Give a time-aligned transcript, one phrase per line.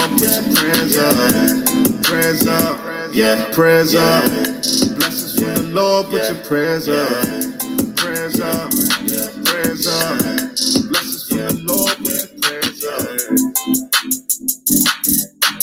[0.00, 4.24] Lord, put your prayers up, prayers up, yeah, prayers up.
[4.96, 7.10] Blessings from the Lord, put your prayers up,
[7.96, 8.70] prayers up,
[9.44, 10.18] prayers up.
[10.88, 13.20] Blessings from the Lord, put your prayers up.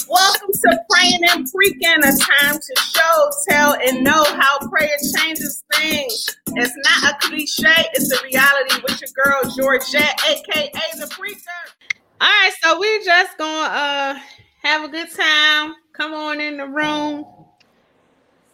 [0.08, 5.63] Welcome to Praying and Preaching, a time to show, tell, and know how prayer changes
[5.74, 6.38] things.
[6.49, 11.76] It's not a cliche, it's a reality with your girl Georgette, aka the Preacher.
[12.20, 14.20] All right, so we're just gonna uh
[14.63, 15.76] have a good time.
[15.94, 17.25] Come on in the room,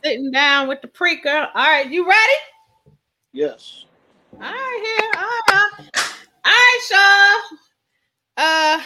[0.03, 1.47] sitting down with the preacher.
[1.55, 2.97] All right, you ready?
[3.31, 3.85] Yes.
[4.33, 5.11] All right, here.
[5.23, 5.81] All right,
[6.45, 7.57] all right, y'all.
[8.35, 8.83] Uh,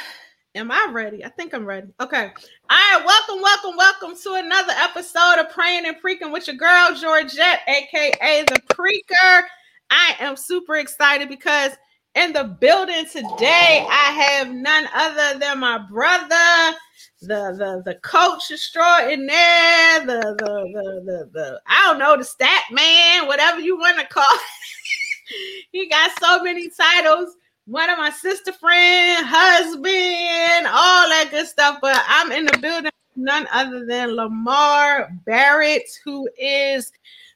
[0.54, 1.26] am I ready?
[1.26, 1.88] I think I'm ready.
[1.99, 2.26] Okay.
[2.26, 2.30] All
[2.70, 7.62] right, welcome, welcome, welcome to another episode of Praying and Preaching with your girl Georgette,
[7.68, 9.48] aka the Preacher.
[9.90, 11.71] I am super excited because
[12.17, 13.85] in the building today.
[13.89, 16.77] I have none other than my brother,
[17.21, 22.63] the the the coach extraordinaire, the the the the, the I don't know, the stat
[22.71, 24.26] man, whatever you want to call.
[25.71, 27.35] he got so many titles.
[27.65, 31.79] One of my sister friend, husband, all that good stuff.
[31.82, 36.91] But I'm in the building, none other than Lamar Barrett, who is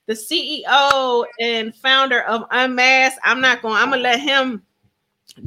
[0.07, 3.19] the CEO and founder of Unmasked.
[3.23, 3.75] I'm not going.
[3.75, 4.63] I'm gonna let him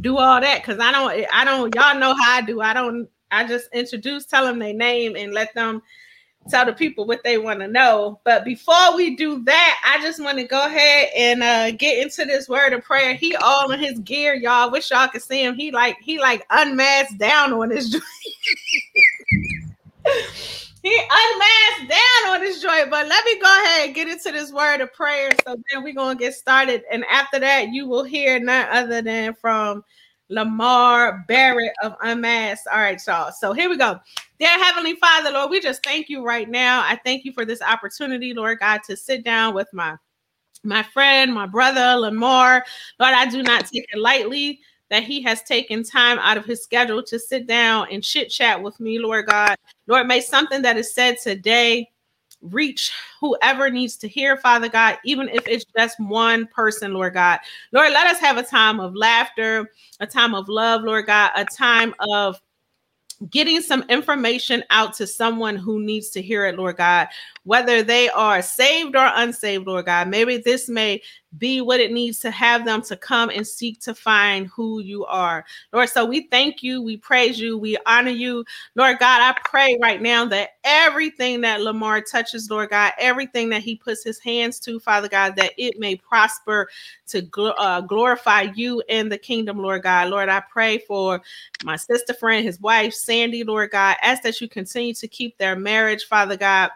[0.00, 2.60] do all that because I don't I don't y'all know how I do.
[2.60, 5.82] I don't I just introduce, tell them their name and let them
[6.48, 8.20] tell the people what they want to know.
[8.24, 12.24] But before we do that, I just want to go ahead and uh get into
[12.24, 13.14] this word of prayer.
[13.14, 14.70] He all in his gear, y'all.
[14.70, 15.54] Wish y'all could see him.
[15.54, 18.00] He like he like unmasked down on his.
[20.84, 22.90] he unmasked down on this joint.
[22.90, 25.30] But let me go ahead and get into this word of prayer.
[25.46, 26.82] So then we're gonna get started.
[26.92, 29.82] And after that, you will hear none other than from
[30.28, 32.68] Lamar Barrett of Unmasked.
[32.70, 33.32] All right, y'all.
[33.32, 33.98] So here we go.
[34.38, 36.82] Dear Heavenly Father, Lord, we just thank you right now.
[36.82, 39.96] I thank you for this opportunity, Lord God, to sit down with my
[40.64, 42.62] my friend, my brother, Lamar.
[43.00, 46.62] Lord, I do not take it lightly that he has taken time out of his
[46.62, 49.56] schedule to sit down and chit chat with me, Lord God.
[49.86, 51.90] Lord, may something that is said today
[52.42, 57.40] reach whoever needs to hear, Father God, even if it's just one person, Lord God.
[57.72, 61.44] Lord, let us have a time of laughter, a time of love, Lord God, a
[61.44, 62.40] time of
[63.30, 67.08] getting some information out to someone who needs to hear it, Lord God,
[67.44, 70.08] whether they are saved or unsaved, Lord God.
[70.08, 71.00] Maybe this may
[71.38, 75.04] be what it needs to have them to come and seek to find who you
[75.06, 75.44] are.
[75.72, 78.44] Lord, so we thank you, we praise you, we honor you.
[78.74, 83.62] Lord God, I pray right now that everything that Lamar touches, Lord God, everything that
[83.62, 86.68] he puts his hands to, Father God, that it may prosper
[87.08, 90.08] to gl- uh, glorify you in the kingdom, Lord God.
[90.08, 91.22] Lord, I pray for
[91.64, 93.96] my sister friend, his wife, Sandy, Lord God.
[94.02, 96.70] Ask that you continue to keep their marriage, Father God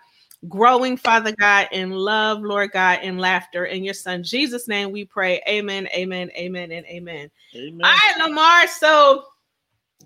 [0.47, 3.65] growing, Father God, in love, Lord God, in laughter.
[3.65, 5.43] In your son Jesus' name we pray.
[5.49, 7.31] Amen, amen, amen, and amen.
[7.57, 7.81] amen.
[7.85, 8.69] All right, Lamar.
[8.69, 9.25] So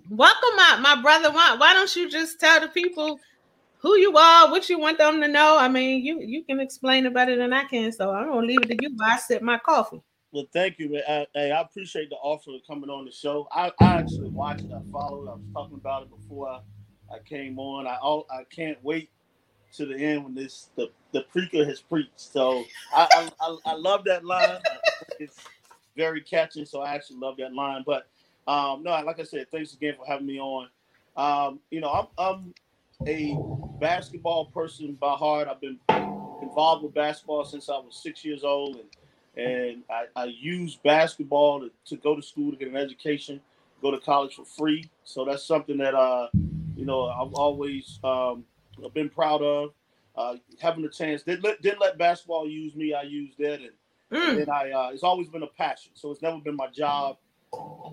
[0.09, 1.31] welcome my, my brother.
[1.31, 3.19] Why, why don't you just tell the people
[3.77, 5.57] who you are, what you want them to know?
[5.57, 7.91] I mean, you you can explain it better than I can.
[7.91, 10.01] So I'm gonna leave it to you while I sip my coffee.
[10.31, 11.03] Well, thank you, man.
[11.07, 13.47] I, I, appreciate the offer of coming on the show.
[13.51, 14.71] I, I actually watched it.
[14.73, 15.27] I followed.
[15.27, 16.61] I was talking about it before I,
[17.13, 17.85] I came on.
[17.85, 19.11] I all I can't wait
[19.73, 22.19] to the end when this the the preacher has preached.
[22.19, 22.63] So
[22.95, 24.59] I I, I love that line.
[25.19, 25.37] It's
[25.95, 26.65] very catchy.
[26.65, 27.83] So I actually love that line.
[27.85, 28.07] But
[28.47, 30.67] um, no, like I said, thanks again for having me on.
[31.15, 32.53] Um, you know, I'm I'm
[33.07, 33.37] a
[33.79, 35.47] basketball person by heart.
[35.47, 35.79] I've been
[36.41, 41.61] involved with basketball since I was six years old, and and I, I use basketball
[41.61, 43.41] to, to go to school to get an education,
[43.81, 44.89] go to college for free.
[45.03, 46.27] So that's something that uh,
[46.75, 48.45] you know, I've always um,
[48.85, 49.71] I've been proud of.
[50.15, 52.93] Uh, having a chance didn't let, didn't let basketball use me.
[52.93, 54.41] I used it, and, mm.
[54.41, 55.91] and I uh, it's always been a passion.
[55.95, 57.17] So it's never been my job.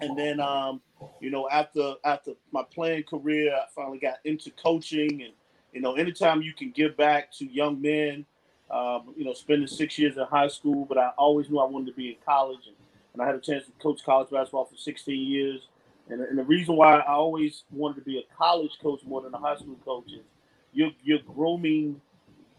[0.02, 0.82] And then um,
[1.20, 5.32] you know after after my playing career, I finally got into coaching, and
[5.72, 8.26] you know anytime you can give back to young men,
[8.70, 11.86] um, you know spending six years in high school, but I always knew I wanted
[11.86, 12.76] to be in college, and,
[13.14, 15.68] and I had a chance to coach college basketball for 16 years.
[16.10, 19.32] And, and the reason why I always wanted to be a college coach more than
[19.32, 20.24] a high school coach is
[20.72, 22.00] you're, you're grooming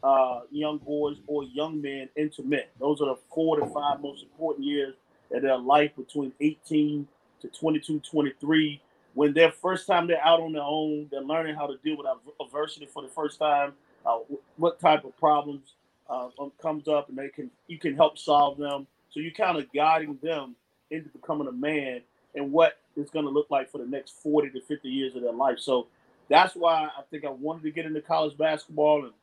[0.03, 2.63] uh, young boys or young men into men.
[2.79, 4.95] Those are the four to five most important years
[5.31, 7.07] of their life between 18
[7.41, 8.81] to 22, 23.
[9.13, 12.07] When their first time they're out on their own, they're learning how to deal with
[12.39, 13.73] adversity for the first time,
[14.05, 14.19] uh,
[14.57, 15.73] what type of problems
[16.09, 18.87] uh, um, comes up, and they can you can help solve them.
[19.09, 20.55] So you're kind of guiding them
[20.89, 22.01] into becoming a man
[22.35, 25.21] and what it's going to look like for the next 40 to 50 years of
[25.21, 25.59] their life.
[25.59, 25.87] So
[26.31, 29.03] that's why I think I wanted to get into college basketball.
[29.03, 29.13] And,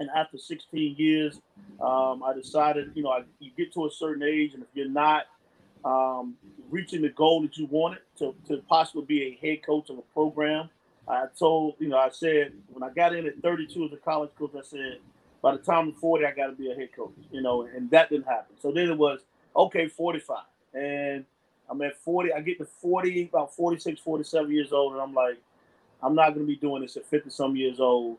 [0.00, 1.40] and after 16 years,
[1.80, 4.88] um, I decided, you know, I, you get to a certain age, and if you're
[4.88, 5.26] not
[5.84, 6.34] um,
[6.70, 10.02] reaching the goal that you wanted to, to possibly be a head coach of a
[10.14, 10.70] program,
[11.06, 14.30] I told, you know, I said when I got in at 32 as a college
[14.38, 14.98] coach, I said,
[15.42, 17.90] by the time I'm 40, I got to be a head coach, you know, and
[17.90, 18.56] that didn't happen.
[18.60, 19.20] So then it was,
[19.54, 20.38] okay, 45.
[20.74, 21.24] And
[21.70, 25.38] I'm at 40, I get to 40, about 46, 47 years old, and I'm like,
[26.02, 28.18] I'm not going to be doing this at 50 some years old,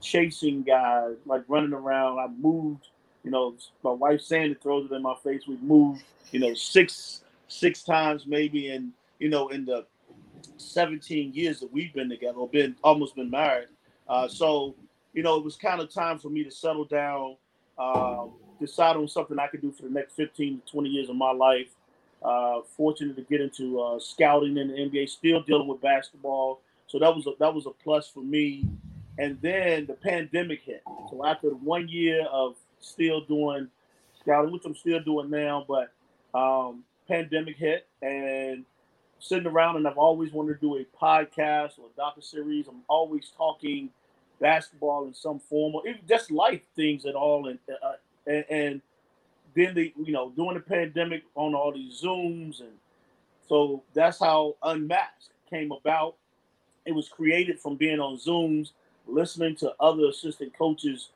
[0.00, 2.18] chasing guys, like running around.
[2.18, 2.88] I moved,
[3.24, 5.42] you know, my wife Sandy throws it in my face.
[5.48, 9.86] We've moved, you know, six, six times maybe, and, you know, in the
[10.56, 13.68] 17 years that we've been together or been almost been married.
[14.08, 14.74] Uh, so,
[15.12, 17.36] you know, it was kind of time for me to settle down,
[17.78, 18.26] uh,
[18.60, 21.32] decide on something I could do for the next 15 to 20 years of my
[21.32, 21.68] life.
[22.22, 26.60] Uh, fortunate to get into uh, scouting in the NBA, still dealing with basketball.
[26.90, 28.66] So that was a, that was a plus for me.
[29.16, 30.82] And then the pandemic hit.
[31.08, 33.68] So after one year of still doing
[34.20, 35.92] scouting, which I'm still doing now, but
[36.36, 38.64] um, pandemic hit and
[39.20, 42.66] sitting around and I've always wanted to do a podcast or a docu series.
[42.66, 43.90] I'm always talking
[44.40, 47.46] basketball in some form or just life things at all.
[47.46, 47.92] And, uh,
[48.26, 48.82] and, and
[49.54, 52.70] then the you know during the pandemic on all these zooms and
[53.48, 56.14] so that's how Unmasked came about.
[56.90, 58.72] It was created from being on Zooms,
[59.06, 61.10] listening to other assistant coaches'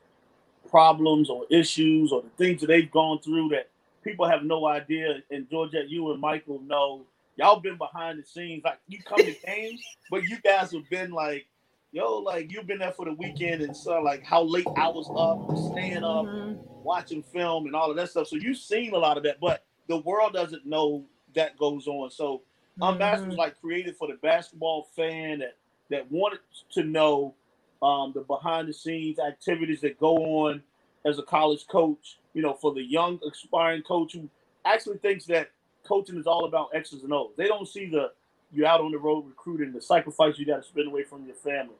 [0.69, 3.67] problems or issues or the things that they've gone through that
[4.05, 5.21] people have no idea.
[5.29, 7.01] And Georgette, you and Michael know
[7.35, 8.63] y'all been behind the scenes.
[8.63, 11.45] Like you come to games, but you guys have been like,
[11.91, 15.09] yo, like you've been there for the weekend and so like how late I was
[15.09, 16.53] up, staying up, mm-hmm.
[16.85, 18.29] watching film and all of that stuff.
[18.29, 22.11] So you've seen a lot of that, but the world doesn't know that goes on.
[22.11, 22.43] So
[22.81, 23.29] Unmasked mm-hmm.
[23.29, 25.55] was like created for the basketball fan that
[25.89, 26.39] that wanted
[26.71, 27.33] to know
[27.81, 30.61] um, the behind the scenes activities that go on
[31.05, 32.17] as a college coach.
[32.33, 34.29] You know, for the young aspiring coach who
[34.65, 35.51] actually thinks that
[35.85, 37.31] coaching is all about X's and O's.
[37.37, 38.11] They don't see the
[38.51, 41.35] you out on the road recruiting, the sacrifice you got to spend away from your
[41.35, 41.75] family.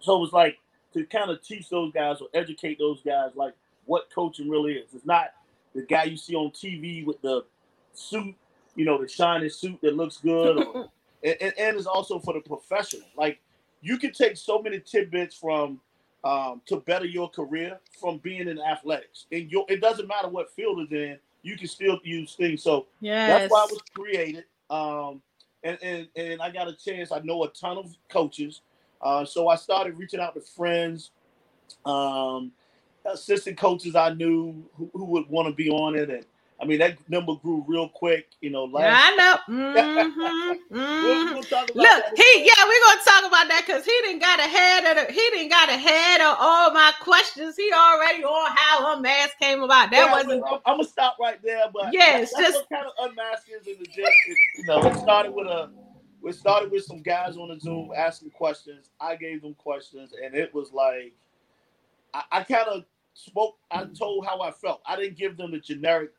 [0.00, 0.58] So it was like
[0.94, 3.54] to kind of teach those guys or educate those guys like
[3.84, 4.88] what coaching really is.
[4.94, 5.32] It's not
[5.74, 7.44] the guy you see on TV with the
[7.92, 8.34] suit,
[8.74, 10.90] you know, the shiny suit that looks good, or,
[11.22, 13.06] and, and it's also for the professional.
[13.16, 13.40] Like
[13.80, 15.80] you can take so many tidbits from
[16.24, 20.50] um, to better your career from being in athletics, and your it doesn't matter what
[20.50, 22.62] field it's in you can still use things.
[22.62, 23.28] So yes.
[23.28, 24.44] that's why it was created.
[24.68, 25.22] Um,
[25.62, 27.12] and, and and I got a chance.
[27.12, 28.62] I know a ton of coaches,
[29.02, 31.10] uh, so I started reaching out to friends,
[31.84, 32.52] um,
[33.04, 36.24] assistant coaches I knew who, who would want to be on it, and
[36.60, 38.64] I mean, that number grew real quick, you know.
[38.64, 39.36] Last yeah, I know.
[40.70, 40.76] Mm-hmm.
[40.76, 41.78] mm-hmm.
[41.78, 45.12] Look, he yeah, we're gonna talk about that because he didn't got ahead of the,
[45.12, 47.56] he didn't got ahead of all my questions.
[47.56, 49.90] He already on how unmasked came about.
[49.90, 50.44] That yeah, wasn't.
[50.46, 53.78] I'm, I'm, gonna stop right there, but yes, that's, just kind of unmasked is in
[53.78, 54.12] the gist.
[54.56, 55.70] You know, it started with a.
[56.20, 58.90] We started with some guys on the Zoom asking questions.
[59.00, 61.14] I gave them questions, and it was like,
[62.12, 62.84] I, I kind of
[63.14, 63.56] spoke.
[63.70, 64.82] I told how I felt.
[64.86, 66.10] I didn't give them the generic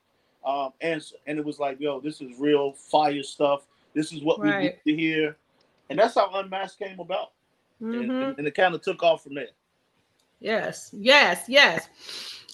[0.45, 1.15] um, answer.
[1.27, 3.67] And it was like, yo, this is real fire stuff.
[3.93, 4.57] This is what right.
[4.85, 5.37] we need to hear.
[5.89, 7.31] And that's how Unmasked came about.
[7.81, 8.11] Mm-hmm.
[8.11, 9.47] And, and, it kind of took off from there.
[10.39, 11.87] Yes, yes, yes.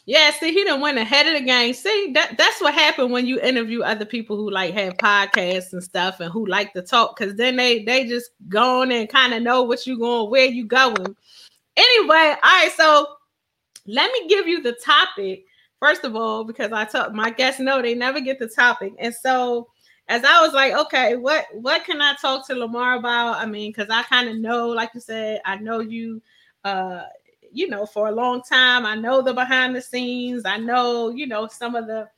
[0.05, 1.73] Yeah, see, he didn't went ahead of the game.
[1.73, 5.83] See, that that's what happened when you interview other people who like have podcasts and
[5.83, 9.33] stuff and who like to talk, because then they they just go on and kind
[9.33, 11.15] of know what you going, where you going.
[11.75, 13.05] Anyway, all right, so
[13.85, 15.45] let me give you the topic
[15.79, 18.93] First of all, because I told my guests know they never get the topic.
[18.99, 19.69] And so
[20.09, 23.37] as I was like, okay, what what can I talk to Lamar about?
[23.37, 26.21] I mean, because I kind of know, like you said, I know you
[26.63, 27.03] uh
[27.51, 28.85] you know for a long time.
[28.85, 32.09] I know the behind the scenes, I know, you know, some of the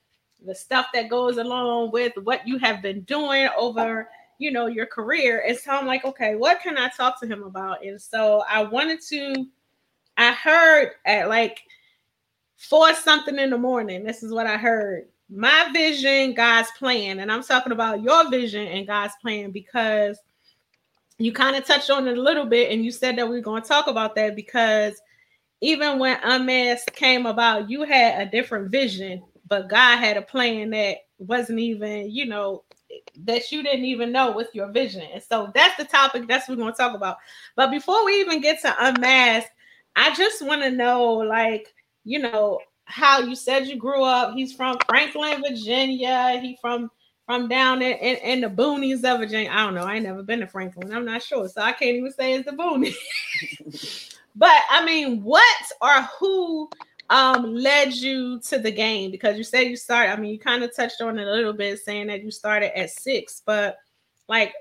[0.45, 4.85] the stuff that goes along with what you have been doing over you know your
[4.85, 8.41] career and so i'm like okay what can i talk to him about and so
[8.49, 9.45] i wanted to
[10.17, 11.61] i heard at like
[12.59, 14.03] four something in the morning.
[14.03, 15.07] This is what I heard.
[15.29, 17.19] My vision, God's plan.
[17.19, 20.19] And I'm talking about your vision and God's plan because
[21.17, 23.41] you kind of touched on it a little bit and you said that we are
[23.41, 25.01] going to talk about that because
[25.61, 30.69] even when Unmasked came about, you had a different vision, but God had a plan
[30.71, 32.63] that wasn't even, you know,
[33.23, 35.03] that you didn't even know with your vision.
[35.13, 37.17] And so that's the topic that's what we're going to talk about.
[37.55, 39.51] But before we even get to Unmasked,
[39.95, 44.33] I just want to know like you know, how you said you grew up.
[44.33, 46.39] He's from Franklin, Virginia.
[46.41, 46.89] He from
[47.25, 49.51] from down in, in, in, the boonies of Virginia.
[49.53, 49.83] I don't know.
[49.83, 50.91] I ain't never been to Franklin.
[50.91, 51.47] I'm not sure.
[51.47, 54.17] So I can't even say it's the boonies.
[54.35, 56.69] but I mean, what or who
[57.11, 59.11] um led you to the game?
[59.11, 61.53] Because you said you started, I mean, you kind of touched on it a little
[61.53, 63.77] bit, saying that you started at six, but
[64.27, 64.53] like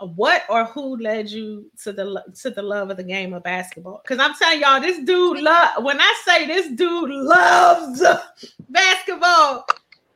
[0.00, 4.00] what or who led you to the to the love of the game of basketball?
[4.02, 5.82] Because I'm telling y'all, this dude love.
[5.82, 8.02] When I say this dude loves
[8.68, 9.66] basketball,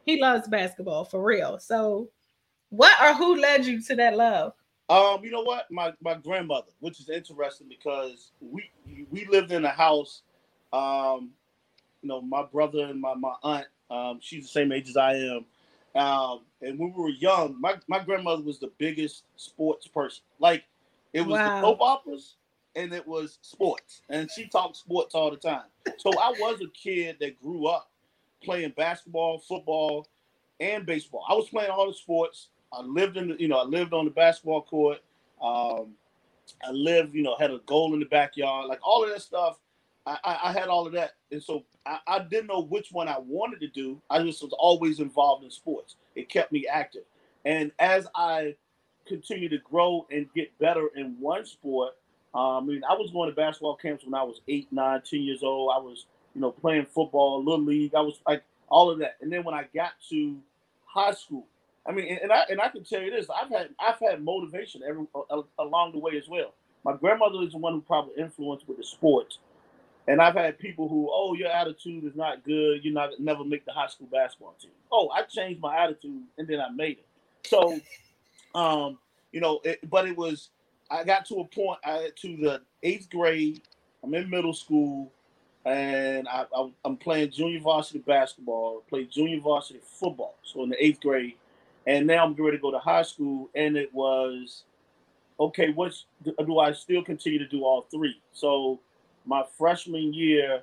[0.05, 1.59] he loves basketball for real.
[1.59, 2.09] So,
[2.71, 4.53] what or who led you to that love?
[4.89, 8.71] Um, you know what, my my grandmother, which is interesting because we
[9.11, 10.23] we lived in a house.
[10.73, 11.31] Um,
[12.03, 13.67] you know, my brother and my my aunt.
[13.91, 15.45] Um, she's the same age as I am.
[15.95, 20.23] Um, and when we were young, my, my grandmother was the biggest sports person.
[20.39, 20.65] Like
[21.13, 21.57] it was wow.
[21.57, 22.37] the soap operas
[22.75, 24.03] and it was sports.
[24.09, 25.65] And she talked sports all the time.
[25.99, 27.91] So I was a kid that grew up
[28.43, 30.09] playing basketball, football,
[30.61, 31.25] and baseball.
[31.29, 32.49] I was playing all the sports.
[32.73, 34.99] I lived in the, you know, I lived on the basketball court.
[35.43, 35.95] Um,
[36.65, 39.59] I lived, you know, had a goal in the backyard, like all of that stuff.
[40.07, 43.07] I, I, I had all of that, and so I, I, didn't know which one
[43.07, 44.03] I wanted to do.
[44.11, 45.95] I just was always involved in sports.
[46.15, 47.05] It kept me active,
[47.45, 48.57] and as I
[49.07, 51.95] continued to grow and get better in one sport,
[52.35, 55.23] um, I mean, I was going to basketball camps when I was eight, nine, ten
[55.23, 55.73] years old.
[55.75, 57.95] I was you know, playing football, little league.
[57.95, 59.17] I was like all of that.
[59.21, 60.39] And then when I got to
[60.85, 61.47] high school,
[61.87, 64.83] I mean, and, I and I can tell you this, I've had I've had motivation
[64.87, 66.55] every uh, along the way as well.
[66.85, 69.39] My grandmother is the one who probably influenced with the sports.
[70.09, 72.85] And I've had people who, oh, your attitude is not good.
[72.85, 74.73] You're not never make the high school basketball team.
[74.91, 77.07] Oh, I changed my attitude and then I made it.
[77.45, 77.81] So,
[78.55, 78.99] um,
[79.31, 80.51] you know, it, but it was
[80.91, 83.63] I got to a point I, to the eighth grade.
[84.03, 85.13] I'm in middle school
[85.65, 86.45] and I,
[86.85, 90.35] am playing junior varsity basketball, play junior varsity football.
[90.43, 91.35] So in the eighth grade,
[91.87, 94.65] and now I'm ready to go to high school, and it was
[95.39, 95.71] okay.
[95.71, 98.21] What's do I still continue to do all three?
[98.33, 98.81] So
[99.25, 100.63] my freshman year,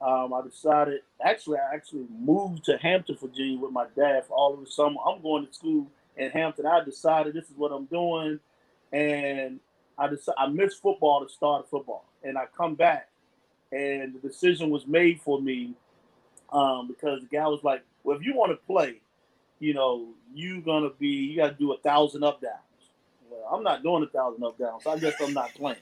[0.00, 1.00] um, I decided.
[1.24, 4.96] Actually, I actually moved to Hampton, Virginia, with my dad for all of the summer.
[5.06, 6.66] I'm going to school in Hampton.
[6.66, 8.40] I decided this is what I'm doing,
[8.92, 9.60] and
[9.96, 13.08] I decided I missed football to start football, and I come back
[13.74, 15.74] and the decision was made for me
[16.52, 19.00] um, because the guy was like, "Well, if you want to play,
[19.58, 22.54] you know, you're gonna be you got to do a thousand up downs."
[23.28, 24.84] Well, I'm not doing a thousand up downs.
[24.84, 25.78] So I guess I'm not playing.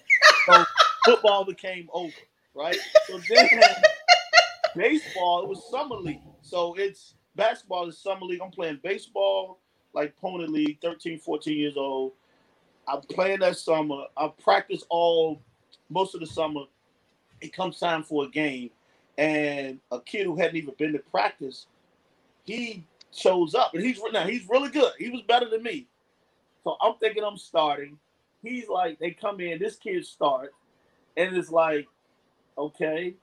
[1.04, 2.12] Football became over,
[2.54, 2.78] right?
[3.06, 3.48] So then
[4.76, 6.20] baseball, it was summer league.
[6.42, 8.40] So it's basketball is summer league.
[8.42, 9.58] I'm playing baseball
[9.94, 12.12] like pony league, 13, 14 years old.
[12.88, 14.04] I'm playing that summer.
[14.16, 15.40] I practice all
[15.90, 16.62] most of the summer
[17.40, 18.70] it comes time for a game,
[19.18, 21.66] and a kid who hadn't even been to practice,
[22.44, 24.92] he shows up, and he's now he's really good.
[24.98, 25.86] He was better than me,
[26.64, 27.98] so I'm thinking I'm starting.
[28.42, 30.54] He's like, they come in, this kid starts,
[31.16, 31.86] and it's like,
[32.56, 33.14] okay,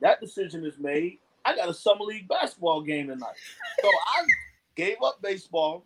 [0.00, 1.18] that decision is made.
[1.44, 3.36] I got a summer league basketball game tonight,
[3.82, 4.24] so I
[4.76, 5.84] gave up baseball,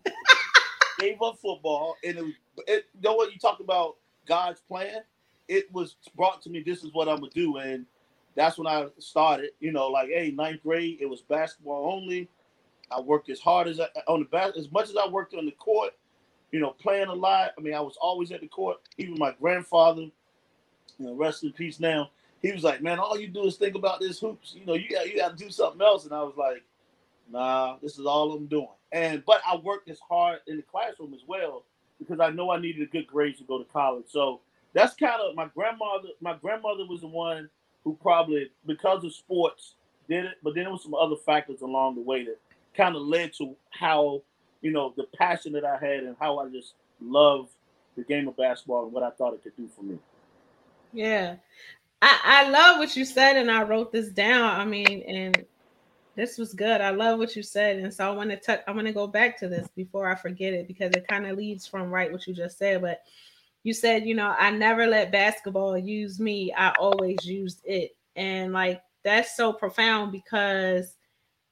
[0.99, 2.25] gave up football, and it,
[2.67, 5.03] it, you know what you talk about God's plan
[5.49, 6.63] it was brought to me.
[6.63, 7.87] This is what I'm gonna do, and
[8.37, 9.51] that's when I started.
[9.61, 12.29] You know, like hey, ninth grade, it was basketball only.
[12.91, 15.47] I worked as hard as I, on the back as much as I worked on
[15.47, 15.93] the court.
[16.53, 17.53] You know, playing a lot.
[17.59, 18.79] I mean, I was always at the court.
[18.97, 20.07] Even my grandfather,
[20.99, 22.11] you know, rest in peace now.
[22.41, 24.55] He was like, man, all you do is think about this hoops.
[24.57, 26.05] You know, you got you got to do something else.
[26.05, 26.63] And I was like,
[27.31, 28.69] nah, this is all I'm doing.
[28.93, 31.65] And but I worked as hard in the classroom as well
[31.99, 34.05] because I know I needed a good grade to go to college.
[34.09, 34.41] So
[34.73, 36.09] that's kind of my grandmother.
[36.21, 37.51] My grandmother was the one
[37.85, 39.75] who probably because of sports
[40.09, 42.39] did it, but then there was some other factors along the way that
[42.77, 44.23] kind of led to how
[44.63, 47.49] you know the passion that I had and how I just love
[47.97, 49.99] the game of basketball and what I thought it could do for me.
[50.93, 51.37] Yeah,
[52.03, 54.61] I, I love what you said, and I wrote this down.
[54.61, 55.45] I mean, and
[56.15, 56.81] this was good.
[56.81, 58.69] I love what you said, and so I want to.
[58.71, 61.37] I want to go back to this before I forget it because it kind of
[61.37, 63.03] leads from right what you just said, but
[63.65, 66.53] you said, you know, I never let basketball use me.
[66.57, 67.97] I always used it.
[68.17, 70.97] And like that's so profound because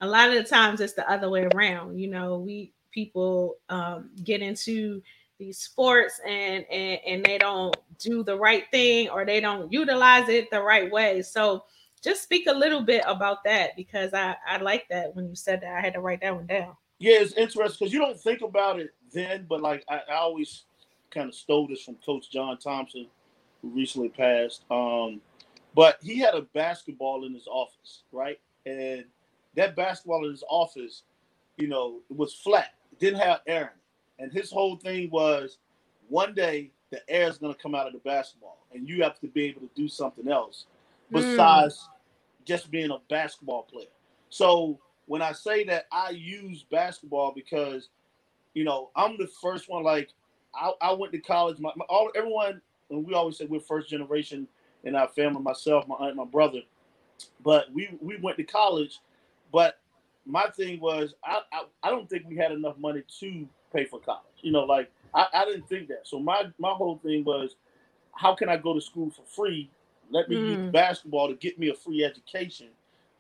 [0.01, 1.99] a lot of the times it's the other way around.
[1.99, 5.03] You know, we people um, get into
[5.39, 10.29] these sports and, and and they don't do the right thing or they don't utilize
[10.29, 11.23] it the right way.
[11.23, 11.65] So
[12.03, 15.61] just speak a little bit about that because I I like that when you said
[15.63, 16.77] that I had to write that one down.
[16.99, 20.65] Yeah, it's interesting because you don't think about it then, but like I, I always
[21.11, 23.07] kind of stole this from Coach John Thompson,
[23.63, 24.63] who recently passed.
[24.71, 25.21] Um,
[25.75, 28.41] but he had a basketball in his office, right?
[28.65, 29.05] And
[29.57, 31.03] that basketball in his office,
[31.59, 32.75] you know, it was flat.
[32.99, 33.86] didn't have air in it.
[34.19, 35.59] And his whole thing was
[36.09, 39.19] one day the air is going to come out of the basketball and you have
[39.21, 40.67] to be able to do something else
[41.11, 41.89] besides
[42.45, 43.89] just being a basketball player.
[44.31, 47.89] So when I say that I use basketball because,
[48.55, 50.11] you know, I'm the first one, like
[50.55, 53.89] I, I went to college, my, my all everyone, and we always say we're first
[53.89, 54.47] generation
[54.85, 56.61] in our family, myself, my aunt, my brother,
[57.43, 59.01] but we we went to college,
[59.53, 59.81] but
[60.25, 64.01] my thing was I, I, I don't think we had enough money to pay for
[64.01, 64.23] college.
[64.43, 66.03] You know, like I, I didn't think that.
[66.09, 67.57] So my my whole thing was
[68.13, 69.71] how can I go to school for free?
[70.11, 70.73] Let me use Mm.
[70.73, 72.69] basketball to get me a free education.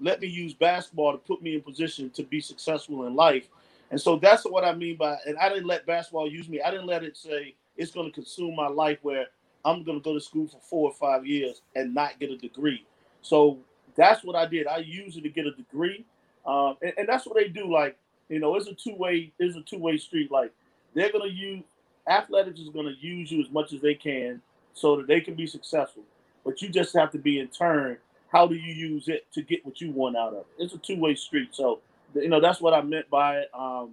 [0.00, 3.48] Let me use basketball to put me in position to be successful in life.
[3.90, 6.62] And so that's what I mean by and I didn't let basketball use me.
[6.62, 9.26] I didn't let it say it's going to consume my life where
[9.64, 12.38] I'm going to go to school for 4 or 5 years and not get a
[12.38, 12.86] degree.
[13.22, 13.58] So
[13.96, 14.66] that's what I did.
[14.68, 16.04] I used it to get a degree.
[16.46, 19.62] Um, and, and that's what they do like, you know, it's a two-way it's a
[19.62, 20.52] two-way street like
[20.94, 21.62] they're to use
[22.08, 24.40] athletics is to use you as much as they can
[24.72, 26.02] so that they can be successful.
[26.44, 27.98] But you just have to be in turn.
[28.28, 30.46] How do you use it to get what you want out of it?
[30.58, 31.50] It's a two way street.
[31.52, 31.80] So,
[32.14, 33.50] you know, that's what I meant by it.
[33.52, 33.92] Um,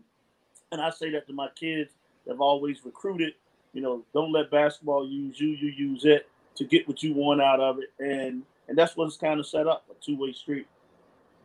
[0.72, 1.92] and I say that to my kids.
[2.26, 3.34] They've always recruited.
[3.74, 5.50] You know, don't let basketball use you.
[5.50, 7.92] You use it to get what you want out of it.
[8.00, 10.68] And and that's what it's kind of set up a two way street.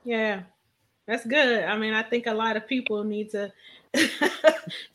[0.04, 0.42] Yeah,
[1.08, 1.64] that's good.
[1.64, 3.50] I mean, I think a lot of people need to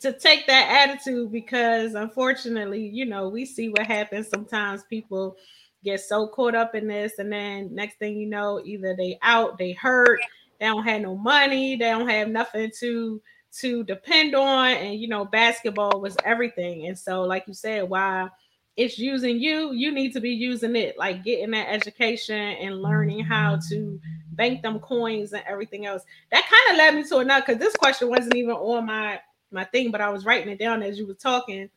[0.00, 5.36] to take that attitude because unfortunately, you know, we see what happens sometimes people
[5.82, 9.58] get so caught up in this and then next thing you know, either they out,
[9.58, 10.20] they hurt,
[10.60, 13.20] they don't have no money, they don't have nothing to
[13.60, 16.86] to depend on and you know, basketball was everything.
[16.86, 18.30] And so like you said, while
[18.76, 23.24] it's using you, you need to be using it, like getting that education and learning
[23.24, 24.00] how to
[24.34, 26.02] bank them coins and everything else.
[26.30, 29.64] That kind of led me to another because this question wasn't even on my my
[29.64, 31.70] thing, but I was writing it down as you were talking.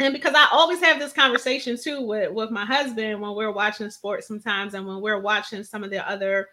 [0.00, 3.90] And because I always have this conversation too with, with my husband when we're watching
[3.90, 6.48] sports sometimes and when we're watching some of the other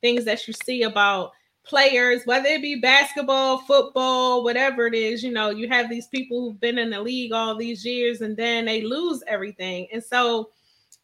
[0.00, 1.32] things that you see about
[1.64, 6.40] players, whether it be basketball, football, whatever it is, you know, you have these people
[6.40, 9.86] who've been in the league all these years and then they lose everything.
[9.92, 10.50] And so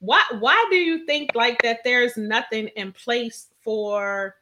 [0.01, 4.37] why why do you think like that there's nothing in place for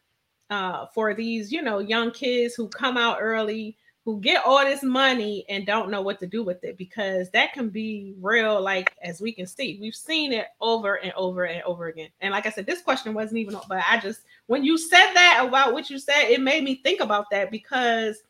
[0.51, 4.83] uh for these, you know, young kids who come out early who get all this
[4.83, 8.97] money and don't know what to do with it because that can be real like
[9.03, 9.79] as we can see.
[9.81, 12.09] We've seen it over and over and over again.
[12.21, 15.45] And like i said this question wasn't even but i just when you said that
[15.47, 18.23] about what you said it made me think about that because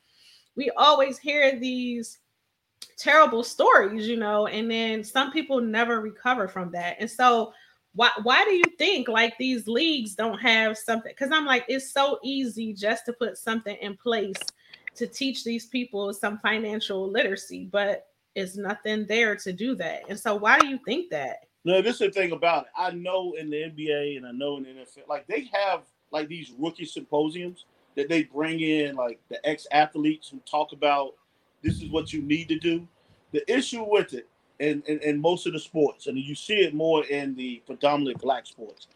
[0.57, 2.18] we always hear these
[2.98, 6.96] terrible stories you know and then some people never recover from that.
[7.00, 7.55] And so
[7.94, 11.92] why why do you think like these leagues don't have something because i'm like it's
[11.92, 14.37] so easy just to put something in place
[14.94, 20.02] to teach these people some financial literacy, but it's nothing there to do that.
[20.09, 21.46] And so, why do you think that?
[21.64, 22.70] No, this is the thing about it.
[22.76, 26.28] I know in the NBA and I know in the NFL, like they have like
[26.28, 31.14] these rookie symposiums that they bring in like the ex athletes who talk about
[31.62, 32.87] this is what you need to do.
[33.33, 34.28] The issue with it,
[34.62, 38.14] in, in, in, most of the sports, and you see it more in the predominantly
[38.14, 38.87] black sports,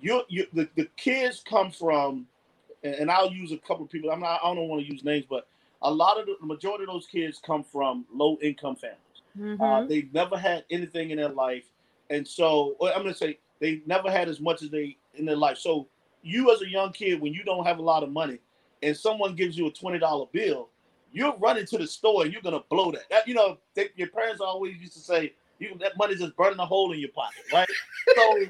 [0.00, 2.26] you you the, the kids come from
[2.82, 4.10] and I'll use a couple of people.
[4.10, 4.40] I'm not.
[4.42, 5.46] I don't want to use names, but
[5.82, 8.98] a lot of the, the majority of those kids come from low income families.
[9.38, 9.62] Mm-hmm.
[9.62, 11.64] Uh, they've never had anything in their life,
[12.10, 15.36] and so I'm going to say they never had as much as they in their
[15.36, 15.58] life.
[15.58, 15.88] So
[16.22, 18.38] you, as a young kid, when you don't have a lot of money,
[18.82, 20.68] and someone gives you a twenty dollar bill,
[21.12, 23.08] you're running to the store and you're going to blow that.
[23.10, 26.58] That you know, they, your parents always used to say, "You that money's just burning
[26.58, 27.68] a hole in your pocket," right?
[28.16, 28.46] so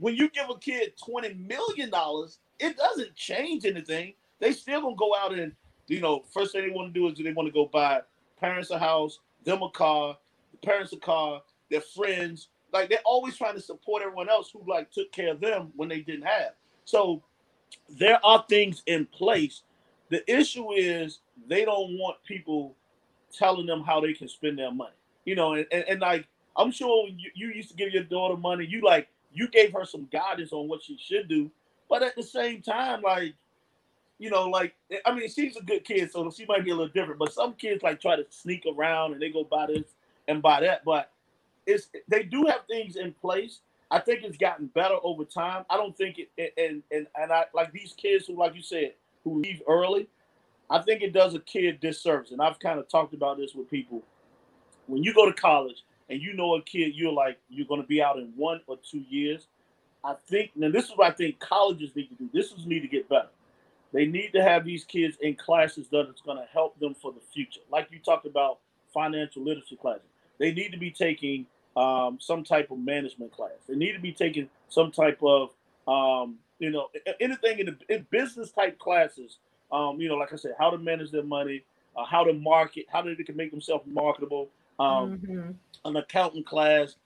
[0.00, 4.14] when you give a kid twenty million dollars it doesn't change anything.
[4.38, 5.52] They still gonna go out and
[5.88, 8.00] you know, first thing they want to do is they want to go buy
[8.40, 10.18] parents a house, them a car,
[10.50, 12.48] the parents a car, their friends.
[12.72, 15.88] Like they're always trying to support everyone else who like took care of them when
[15.88, 16.52] they didn't have.
[16.84, 17.22] So
[17.88, 19.62] there are things in place.
[20.08, 22.74] The issue is they don't want people
[23.32, 24.94] telling them how they can spend their money.
[25.24, 28.36] You know, and, and, and like I'm sure you, you used to give your daughter
[28.36, 31.50] money, you like you gave her some guidance on what she should do.
[31.88, 33.34] But at the same time, like,
[34.18, 36.92] you know, like I mean, she's a good kid, so she might be a little
[36.92, 37.18] different.
[37.18, 39.84] But some kids like try to sneak around and they go buy this
[40.26, 40.84] and buy that.
[40.84, 41.10] But
[41.66, 43.60] it's they do have things in place.
[43.90, 45.64] I think it's gotten better over time.
[45.70, 48.94] I don't think it and and and I like these kids who, like you said,
[49.22, 50.08] who leave early.
[50.68, 53.70] I think it does a kid disservice, and I've kind of talked about this with
[53.70, 54.02] people.
[54.86, 57.86] When you go to college and you know a kid, you're like you're going to
[57.86, 59.46] be out in one or two years
[60.06, 62.30] I think now this is what I think colleges need to do.
[62.32, 63.28] This is need to get better.
[63.92, 67.12] They need to have these kids in classes that is going to help them for
[67.12, 67.60] the future.
[67.72, 68.60] Like you talked about
[68.94, 70.06] financial literacy classes.
[70.38, 73.50] They need to be taking um, some type of management class.
[73.68, 75.50] They need to be taking some type of,
[75.88, 76.88] um, you know,
[77.20, 79.38] anything in, the, in business type classes.
[79.72, 81.64] Um, you know, like I said, how to manage their money,
[81.96, 84.48] uh, how to market, how they can make themselves marketable.
[84.78, 85.50] Um, mm-hmm.
[85.84, 86.96] An accountant class,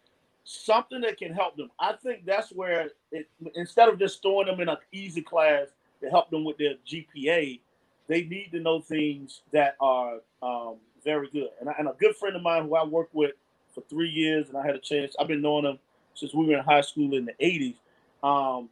[0.44, 1.70] something that can help them.
[1.79, 5.68] I think that's where it, instead of just throwing them in an easy class
[6.03, 7.61] to help them with their GPA,
[8.09, 11.51] they need to know things that are um, very good.
[11.61, 13.33] And, I, and a good friend of mine who I worked with
[13.75, 15.14] for three years, and I had a chance.
[15.18, 15.79] I've been knowing him
[16.14, 17.77] since we were in high school in the '80s.
[18.23, 18.68] Um,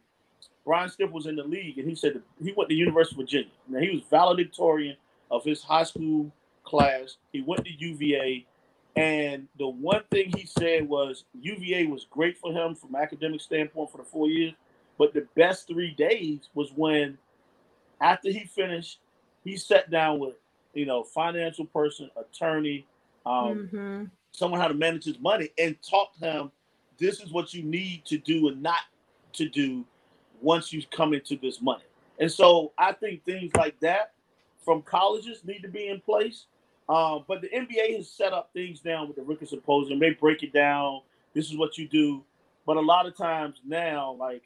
[0.69, 3.49] Bryant Stith was in the league, and he said he went to University of Virginia.
[3.67, 4.97] Now he was valedictorian
[5.31, 6.31] of his high school
[6.63, 7.17] class.
[7.33, 8.45] He went to UVA,
[8.95, 13.89] and the one thing he said was UVA was great for him from academic standpoint
[13.89, 14.53] for the four years,
[14.99, 17.17] but the best three days was when,
[17.99, 18.99] after he finished,
[19.43, 20.35] he sat down with
[20.75, 22.85] you know financial person, attorney,
[23.25, 24.03] um, mm-hmm.
[24.33, 26.51] someone how to manage his money, and taught him
[26.99, 28.81] this is what you need to do and not
[29.33, 29.83] to do
[30.41, 31.83] once you come into this money.
[32.19, 34.13] And so I think things like that
[34.63, 36.45] from colleges need to be in place.
[36.89, 39.99] Um, but the NBA has set up things down with the Rookie Symposium.
[39.99, 41.01] They break it down.
[41.33, 42.23] This is what you do.
[42.65, 44.43] But a lot of times now, like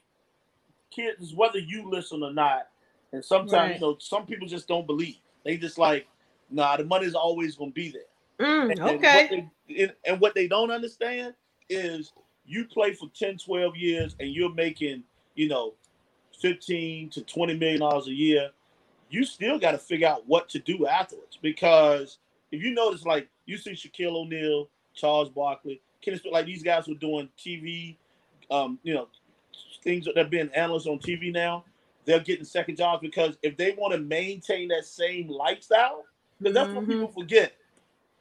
[0.92, 2.68] kids, whether you listen or not,
[3.12, 3.76] and sometimes right.
[3.76, 5.18] you know some people just don't believe.
[5.46, 6.08] They just like,
[6.50, 8.48] nah, the money's always gonna be there.
[8.48, 9.28] Mm, and, okay.
[9.32, 11.34] And what, they, and what they don't understand
[11.70, 12.14] is
[12.46, 15.04] you play for 10, 12 years and you're making,
[15.36, 15.74] you know,
[16.44, 18.50] 15 to 20 million dollars a year,
[19.10, 21.40] you still got to figure out what to do afterwards.
[21.42, 22.18] Because
[22.52, 26.96] if you notice, like you see Shaquille O'Neal, Charles Barkley, Kenneth, like these guys were
[26.96, 27.96] doing TV,
[28.52, 29.08] um, you know,
[29.84, 31.64] things that they're being analysts on TV now.
[32.06, 36.04] They're getting second jobs because if they want to maintain that same lifestyle,
[36.40, 36.76] because that's mm-hmm.
[36.76, 37.54] what people forget.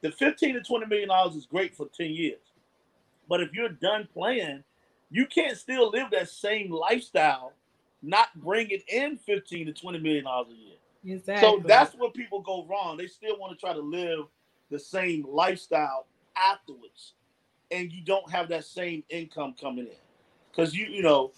[0.02, 2.38] The 15 to 20 million dollars is great for 10 years.
[3.28, 4.62] But if you're done playing,
[5.10, 7.52] you can't still live that same lifestyle
[8.02, 11.16] not bringing in 15 to 20 million dollars a year.
[11.16, 11.48] Exactly.
[11.48, 12.96] So that's where people go wrong.
[12.96, 14.26] They still want to try to live
[14.70, 17.14] the same lifestyle afterwards,
[17.70, 19.96] and you don't have that same income coming in
[20.50, 21.32] because you you know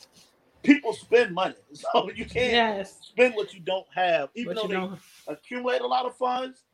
[0.63, 2.99] people spend money, so you can't yes.
[3.03, 4.31] spend what you don't have.
[4.35, 4.99] Even though they don't.
[5.27, 6.65] accumulate a lot of funds,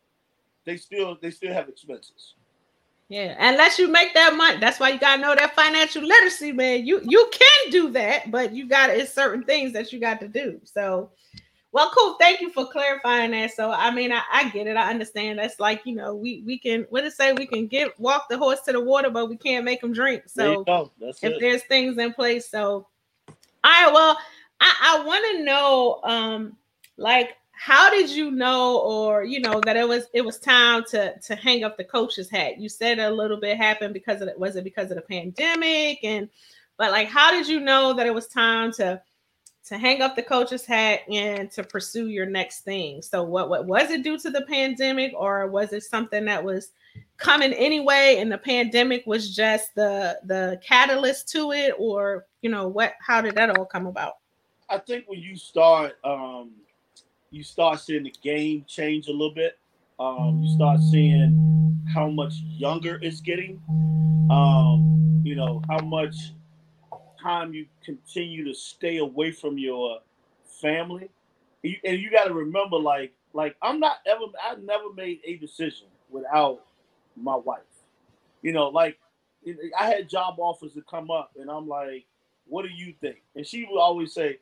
[0.65, 2.35] they still they still have expenses.
[3.11, 6.87] Yeah, unless you make that money, that's why you gotta know that financial literacy, man.
[6.87, 10.29] You you can do that, but you got it's certain things that you got to
[10.29, 10.61] do.
[10.63, 11.11] So,
[11.73, 12.15] well, cool.
[12.21, 13.51] Thank you for clarifying that.
[13.51, 14.77] So, I mean, I, I get it.
[14.77, 15.41] I understand.
[15.41, 18.39] That's like you know, we we can what to say we can get walk the
[18.39, 20.23] horse to the water, but we can't make them drink.
[20.29, 20.65] So,
[21.01, 21.41] if it.
[21.41, 22.87] there's things in place, so
[23.29, 23.93] all right.
[23.93, 24.17] Well,
[24.61, 26.57] I I want to know, um,
[26.97, 27.31] like
[27.63, 31.37] how did you know or you know that it was it was time to to
[31.37, 32.59] hang up the coach's hat?
[32.59, 35.99] You said a little bit happened because of it was it because of the pandemic?
[36.03, 36.31] And
[36.79, 39.03] but like how did you know that it was time to
[39.67, 43.03] to hang up the coach's hat and to pursue your next thing?
[43.03, 46.73] So what what was it due to the pandemic or was it something that was
[47.19, 51.75] coming anyway and the pandemic was just the the catalyst to it?
[51.79, 54.15] Or you know what how did that all come about?
[54.71, 56.53] I think when you start um
[57.31, 59.59] you start seeing the game change a little bit.
[59.99, 63.61] Um, you start seeing how much younger it's getting.
[64.31, 66.33] Um, you know how much
[67.23, 70.01] time you continue to stay away from your
[70.61, 71.11] family,
[71.63, 75.37] you, and you got to remember, like, like I'm not ever, I never made a
[75.37, 76.65] decision without
[77.17, 77.61] my wife.
[78.43, 78.99] You know, like
[79.79, 82.07] I had job offers to come up, and I'm like,
[82.47, 84.39] "What do you think?" And she would always say,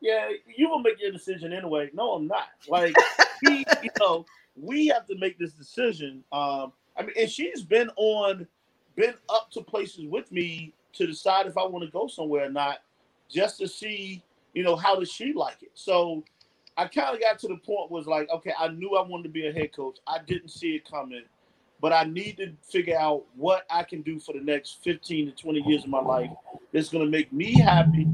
[0.00, 1.90] yeah, you will make your decision anyway.
[1.92, 2.48] No, I'm not.
[2.68, 2.94] Like,
[3.42, 4.24] he, you know,
[4.56, 6.24] we have to make this decision.
[6.32, 8.46] Um, I mean, and she's been on,
[8.94, 12.50] been up to places with me to decide if I want to go somewhere or
[12.50, 12.78] not,
[13.28, 14.22] just to see,
[14.54, 15.72] you know, how does she like it.
[15.74, 16.24] So
[16.76, 19.28] I kind of got to the point was like, okay, I knew I wanted to
[19.30, 19.98] be a head coach.
[20.06, 21.22] I didn't see it coming,
[21.80, 25.32] but I need to figure out what I can do for the next 15 to
[25.32, 26.30] 20 years of my life
[26.72, 28.06] that's going to make me happy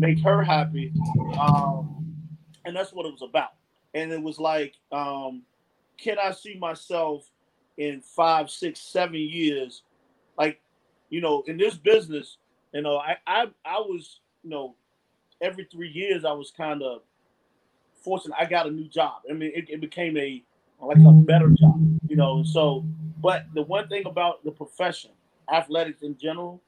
[0.00, 0.92] make her happy.
[1.38, 2.16] Um,
[2.64, 3.50] and that's what it was about.
[3.94, 5.42] And it was like, um,
[5.98, 7.30] can I see myself
[7.76, 9.82] in five, six, seven years?
[10.38, 10.60] Like,
[11.10, 12.38] you know, in this business,
[12.72, 14.74] you know, I I, I was, you know,
[15.40, 17.02] every three years I was kind of
[18.02, 18.36] fortunate.
[18.38, 19.22] I got a new job.
[19.28, 20.42] I mean, it, it became a
[20.80, 22.42] like a better job, you know.
[22.42, 22.86] So,
[23.20, 25.10] but the one thing about the profession,
[25.52, 26.60] athletics in general,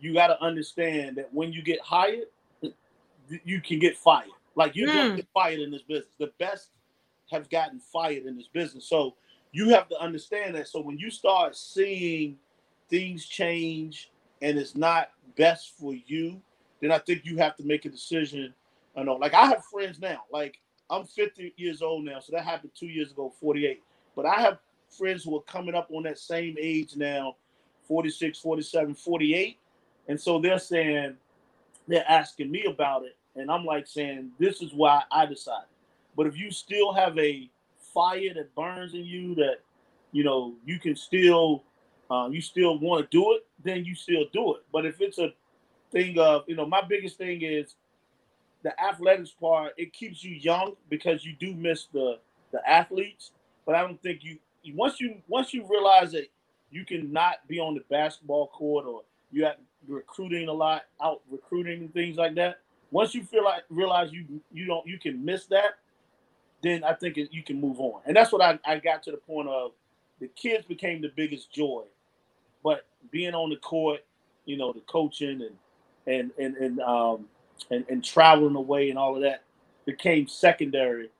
[0.00, 2.26] you got to understand that when you get hired,
[3.44, 4.30] you can get fired.
[4.54, 5.16] Like you Mm.
[5.16, 6.14] get fired in this business.
[6.18, 6.70] The best
[7.30, 8.86] have gotten fired in this business.
[8.86, 9.14] So
[9.52, 10.68] you have to understand that.
[10.68, 12.38] So when you start seeing
[12.88, 14.10] things change
[14.42, 16.40] and it's not best for you,
[16.80, 18.54] then I think you have to make a decision.
[18.96, 20.22] I know, like I have friends now.
[20.32, 23.82] Like I'm 50 years old now, so that happened two years ago, 48.
[24.16, 24.58] But I have
[24.90, 27.36] friends who are coming up on that same age now,
[27.86, 29.58] 46, 47, 48.
[30.08, 31.16] And so they're saying,
[31.86, 33.16] they're asking me about it.
[33.36, 35.68] And I'm like saying, this is why I decided.
[36.16, 37.48] But if you still have a
[37.94, 39.58] fire that burns in you that,
[40.12, 41.62] you know, you can still,
[42.10, 44.62] uh, you still want to do it, then you still do it.
[44.72, 45.32] But if it's a
[45.92, 47.74] thing of, you know, my biggest thing is
[48.62, 52.18] the athletics part, it keeps you young because you do miss the
[52.50, 53.32] the athletes.
[53.66, 54.38] But I don't think you
[54.74, 56.28] once you once you realize that
[56.70, 61.22] you can not be on the basketball court or you have recruiting a lot out
[61.30, 62.60] recruiting and things like that.
[62.90, 65.78] Once you feel like realize you you don't you can miss that,
[66.62, 68.00] then I think you can move on.
[68.06, 69.72] And that's what I, I got to the point of
[70.20, 71.84] the kids became the biggest joy,
[72.64, 74.00] but being on the court,
[74.44, 75.56] you know, the coaching and
[76.06, 77.26] and and and um
[77.70, 79.42] and, and traveling away and all of that
[79.84, 81.10] became secondary.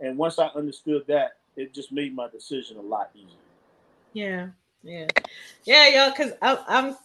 [0.00, 3.36] And once I understood that, it just made my decision a lot easier.
[4.12, 4.48] Yeah,
[4.82, 5.06] yeah,
[5.64, 6.10] yeah, y'all.
[6.10, 6.96] Because I'm, I'm,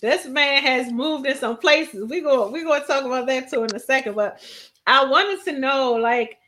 [0.00, 2.10] this man has moved in some places.
[2.10, 4.14] We go, we gonna talk about that too in a second.
[4.14, 4.40] But
[4.86, 6.38] I wanted to know, like,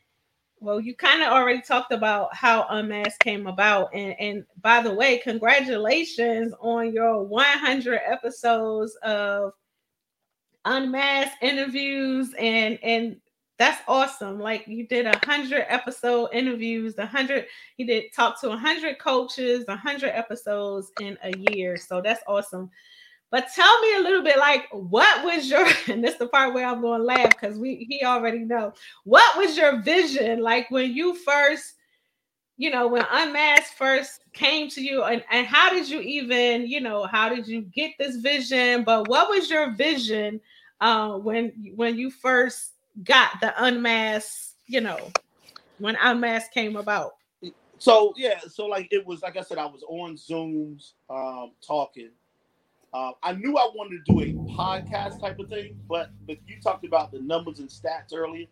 [0.59, 4.93] well, you kind of already talked about how Unmasked came about, and and by the
[4.93, 9.53] way, congratulations on your 100 episodes of
[10.65, 13.15] Unmasked interviews, and and
[13.57, 14.39] that's awesome.
[14.39, 17.45] Like you did a hundred episode interviews, a hundred
[17.77, 21.77] he did talk to a hundred coaches, a hundred episodes in a year.
[21.77, 22.69] So that's awesome.
[23.31, 26.53] But tell me a little bit like what was your and this is the part
[26.53, 30.69] where I'm going to laugh because we he already know what was your vision like
[30.69, 31.73] when you first
[32.57, 36.79] you know when unmasked first came to you and, and how did you even you
[36.79, 40.39] know how did you get this vision but what was your vision
[40.79, 45.11] uh when when you first got the unmasked you know
[45.79, 47.13] when unmasked came about
[47.77, 52.09] So yeah, so like it was like I said, I was on Zooms um, talking.
[52.93, 56.61] Uh, I knew I wanted to do a podcast type of thing, but but you
[56.61, 58.45] talked about the numbers and stats earlier,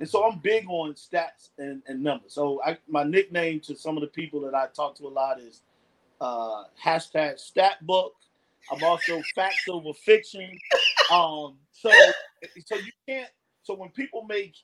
[0.00, 2.34] and so I'm big on stats and, and numbers.
[2.34, 5.40] So I, my nickname to some of the people that I talk to a lot
[5.40, 5.62] is
[6.20, 8.10] uh, hashtag Statbook.
[8.72, 10.50] I'm also facts over fiction.
[11.12, 11.90] Um, so
[12.66, 13.30] so you can't.
[13.64, 14.54] So when people make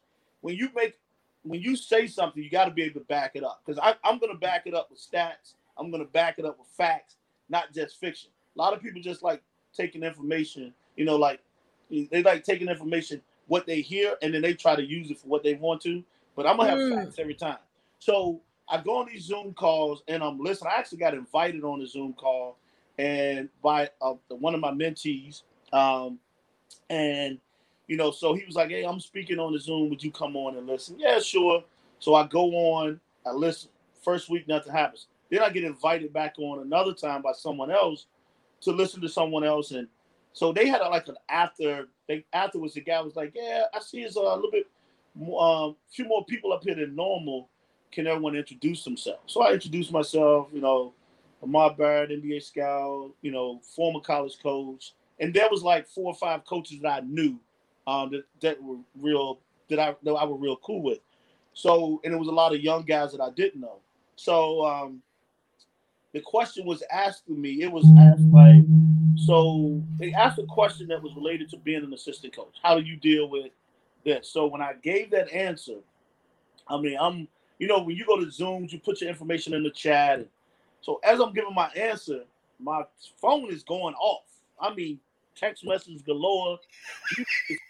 [0.43, 0.97] when you make
[1.43, 3.63] when you say something, you got to be able to back it up.
[3.65, 5.55] Because I'm going to back it up with stats.
[5.79, 7.17] I'm going to back it up with facts,
[7.49, 8.31] not just fiction.
[8.57, 11.41] A lot of people just like taking information, you know, like
[11.91, 15.29] they like taking information, what they hear, and then they try to use it for
[15.29, 16.05] what they want to.
[16.37, 17.05] But I'm going to have Mm.
[17.05, 17.59] facts every time.
[18.01, 20.73] So I go on these Zoom calls and I'm listening.
[20.77, 22.59] I actually got invited on a Zoom call
[22.99, 25.43] and by uh, one of my mentees.
[25.73, 26.19] Um,
[26.91, 27.39] and
[27.91, 29.91] you know, so he was like, "Hey, I'm speaking on the Zoom.
[29.91, 31.65] Would you come on and listen?" Yeah, sure.
[31.99, 33.69] So I go on, I listen.
[34.05, 35.09] First week, nothing happens.
[35.29, 38.07] Then I get invited back on another time by someone else
[38.61, 39.89] to listen to someone else, and
[40.33, 41.89] so they had a, like an after.
[42.07, 44.69] They afterwards, the guy was like, "Yeah, I see it's a little bit,
[45.17, 47.49] more, um, few more people up here than normal.
[47.91, 50.47] Can everyone introduce themselves?" So I introduced myself.
[50.53, 50.95] You know,
[51.43, 53.11] Lamar Barrett, NBA scout.
[53.21, 57.05] You know, former college coach, and there was like four or five coaches that I
[57.05, 57.41] knew
[57.87, 60.99] um, that that were real that I that I were real cool with.
[61.53, 63.79] So and it was a lot of young guys that I didn't know.
[64.17, 65.03] So um,
[66.13, 67.63] the question was asked to me.
[67.63, 68.65] It was asked like,
[69.17, 72.57] so they asked a question that was related to being an assistant coach.
[72.63, 73.53] How do you deal with
[74.05, 74.31] this?
[74.31, 75.77] So when I gave that answer,
[76.69, 79.63] I mean, I'm you know when you go to Zooms, you put your information in
[79.63, 80.27] the chat.
[80.81, 82.25] So as I'm giving my answer,
[82.59, 82.83] my
[83.21, 84.25] phone is going off.
[84.61, 84.99] I mean,
[85.41, 86.59] text messages galore.
[87.17, 87.25] You,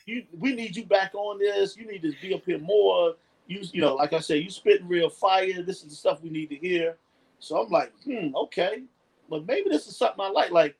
[0.06, 1.76] you, we need you back on this.
[1.76, 3.14] You need to be up here more.
[3.46, 5.62] You, you know, like I said, you spitting real fire.
[5.62, 6.96] This is the stuff we need to hear.
[7.38, 8.82] So I'm like, hmm, okay,
[9.28, 10.50] but maybe this is something I like.
[10.50, 10.76] Like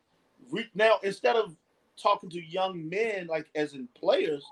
[0.74, 1.56] now, instead of
[2.00, 4.44] talking to young men, like as in players,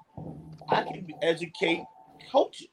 [0.68, 1.84] I can educate
[2.30, 2.68] coaches.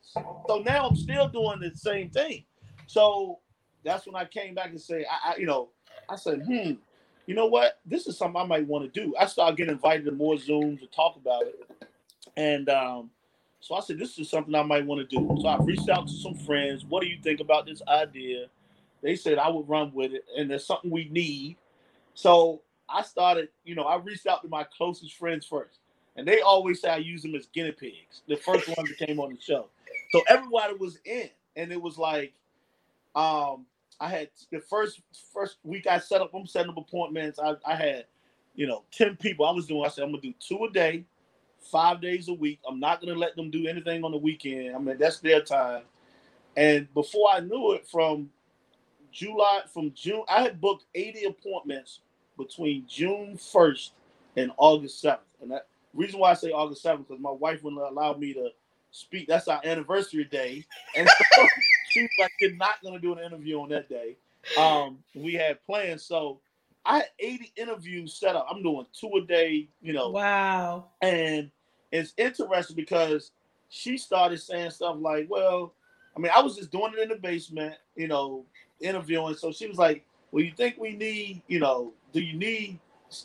[0.47, 2.45] So now I'm still doing the same thing.
[2.87, 3.39] So
[3.83, 5.69] that's when I came back and say, I, I you know,
[6.09, 6.73] I said, hmm,
[7.27, 7.79] you know what?
[7.85, 9.15] This is something I might want to do.
[9.19, 11.59] I started getting invited to more Zooms to talk about it.
[12.37, 13.09] And um,
[13.59, 15.37] so I said, this is something I might want to do.
[15.41, 16.85] So I reached out to some friends.
[16.85, 18.47] What do you think about this idea?
[19.01, 21.57] They said I would run with it, and there's something we need.
[22.13, 25.79] So I started, you know, I reached out to my closest friends first.
[26.15, 28.21] and they always say I use them as guinea pigs.
[28.27, 29.67] The first one that came on the show,
[30.11, 32.33] so everybody was in, and it was like,
[33.15, 33.65] um,
[33.99, 35.01] I had the first
[35.33, 36.33] first week I set up.
[36.33, 37.39] I'm setting up appointments.
[37.39, 38.05] I, I had,
[38.55, 39.45] you know, ten people.
[39.45, 39.85] I was doing.
[39.85, 41.05] I said I'm gonna do two a day,
[41.71, 42.59] five days a week.
[42.67, 44.75] I'm not gonna let them do anything on the weekend.
[44.75, 45.83] I mean that's their time.
[46.57, 48.29] And before I knew it, from
[49.11, 51.99] July, from June, I had booked 80 appointments
[52.37, 53.91] between June 1st
[54.37, 55.19] and August 7th.
[55.41, 58.49] And that reason why I say August 7th because my wife wouldn't allow me to
[58.91, 59.27] speak.
[59.27, 61.47] That's our anniversary day, and so
[61.95, 64.17] she was like, "You're not gonna do an interview on that day."
[64.57, 66.41] Um, we had plans, so
[66.85, 68.47] I had 80 interviews set up.
[68.49, 70.09] I'm doing two a day, you know.
[70.09, 70.89] Wow.
[71.01, 71.49] And
[71.91, 73.31] it's interesting because
[73.69, 75.73] she started saying stuff like, "Well,
[76.15, 78.45] I mean, I was just doing it in the basement, you know,
[78.81, 82.79] interviewing." So she was like, "Well, you think we need, you know, do you need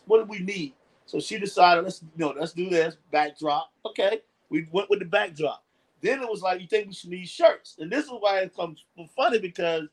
[0.07, 0.75] what do we need?"
[1.07, 3.73] So she decided, let's you know, let's do this backdrop.
[3.85, 5.65] Okay, we went with the backdrop.
[6.03, 8.55] Then it was like, you think we should need shirts, and this is why it
[8.55, 8.85] comes
[9.17, 9.89] funny because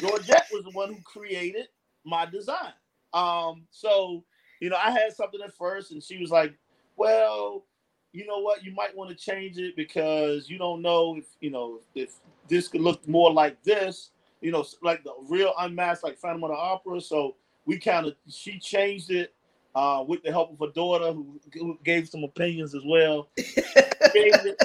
[0.00, 1.68] Georgette was the one who created
[2.04, 2.72] my design.
[3.12, 4.24] Um, so
[4.60, 6.54] you know, I had something at first, and she was like,
[6.96, 7.64] "Well,
[8.12, 8.64] you know what?
[8.64, 12.14] You might want to change it because you don't know if you know if
[12.48, 14.10] this could look more like this,
[14.40, 17.36] you know, like the real unmasked, like Phantom of the Opera." So
[17.66, 19.34] we kind of she changed it
[19.74, 23.28] uh, with the help of her daughter, who, who gave some opinions as well.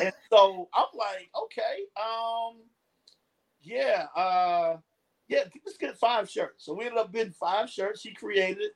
[0.01, 2.57] and so I'm like, okay, um,
[3.61, 4.77] yeah, uh,
[5.27, 6.65] yeah, let's get five shirts.
[6.65, 8.01] So we ended up getting five shirts.
[8.01, 8.71] She created,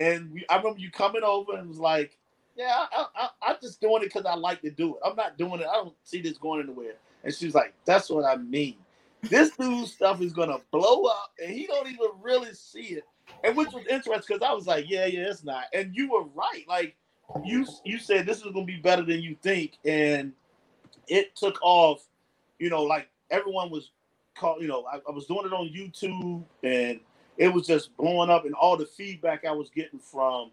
[0.00, 2.18] and we, I remember you coming over and was like,
[2.56, 5.00] yeah, I, I'm just doing it because I like to do it.
[5.04, 5.66] I'm not doing it.
[5.66, 6.94] I don't see this going anywhere.
[7.24, 8.76] And she's like, that's what I mean.
[9.22, 13.04] This dude's stuff is gonna blow up, and he don't even really see it
[13.44, 15.64] and which was interesting because I was like, yeah, yeah, it's not.
[15.72, 16.64] And you were right.
[16.68, 16.96] Like
[17.44, 20.32] you you said this is gonna be better than you think, and
[21.08, 22.04] it took off.
[22.58, 23.90] You know, like everyone was
[24.36, 24.62] called.
[24.62, 27.00] You know, I, I was doing it on YouTube, and
[27.36, 30.50] it was just blowing up, and all the feedback I was getting from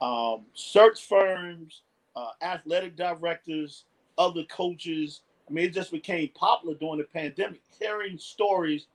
[0.00, 1.82] um, search firms,
[2.14, 3.84] uh, athletic directors,
[4.18, 5.22] other coaches.
[5.48, 7.62] I mean, it just became popular during the pandemic.
[7.78, 8.86] Hearing stories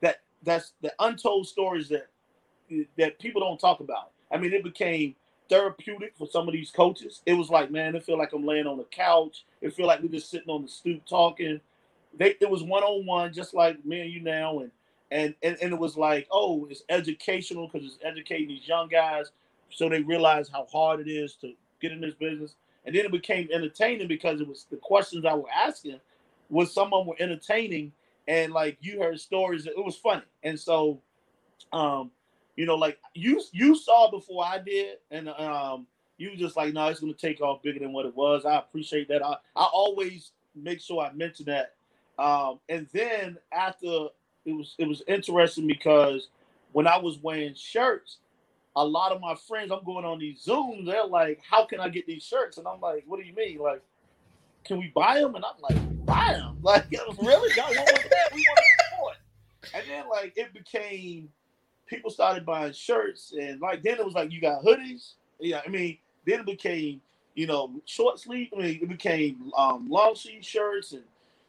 [0.00, 2.08] that that's the untold stories that
[2.98, 4.10] that people don't talk about.
[4.32, 5.14] I mean, it became
[5.50, 7.20] therapeutic for some of these coaches.
[7.26, 9.44] It was like, man, it feel like I'm laying on the couch.
[9.60, 11.60] It feel like we're just sitting on the stoop talking.
[12.16, 14.70] They it was one on one, just like me and you now, and
[15.10, 19.32] and and, and it was like, oh, it's educational because it's educating these young guys
[19.70, 22.54] so they realize how hard it is to get in this business.
[22.84, 26.00] And then it became entertaining because it was the questions I was asking
[26.48, 27.92] was someone were entertaining
[28.26, 29.66] and like you heard stories.
[29.66, 31.00] It was funny, and so
[31.72, 32.10] um
[32.60, 35.86] you know, like you you saw before I did, and um,
[36.18, 38.44] you just like, no, it's gonna take off bigger than what it was.
[38.44, 39.24] I appreciate that.
[39.24, 41.72] I, I always make sure I mention that.
[42.18, 44.08] Um, and then after
[44.44, 46.28] it was it was interesting because
[46.72, 48.18] when I was wearing shirts,
[48.76, 51.88] a lot of my friends, I'm going on these Zooms, they're like, How can I
[51.88, 52.58] get these shirts?
[52.58, 53.56] And I'm like, What do you mean?
[53.56, 53.80] Like,
[54.66, 55.34] can we buy them?
[55.34, 56.58] And I'm like, buy them.
[56.62, 57.54] Like, really?
[57.56, 58.34] Y'all want that?
[58.34, 59.16] We want to support.
[59.72, 61.30] And then like it became
[61.90, 65.14] people started buying shirts, and like then it was like you got hoodies.
[65.38, 67.02] Yeah, I mean, then it became
[67.34, 68.48] you know short sleeve.
[68.56, 71.02] I mean, it became um, long sleeve shirts, and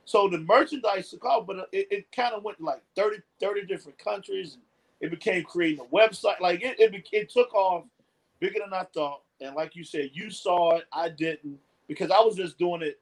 [0.05, 1.47] so the merchandise took off.
[1.47, 4.53] But it, it kind of went like 30, 30 different countries.
[4.55, 4.63] And
[5.01, 6.39] it became creating a website.
[6.39, 7.85] Like it, it, it took off
[8.39, 9.21] bigger than I thought.
[9.41, 12.99] And like you said, you saw it, I didn't, because I was just doing it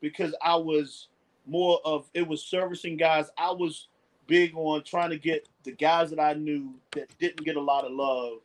[0.00, 1.08] because I was
[1.46, 3.30] more of it was servicing guys.
[3.38, 3.88] I was
[4.28, 7.84] big on trying to get the guys that I knew that didn't get a lot
[7.84, 8.38] of love,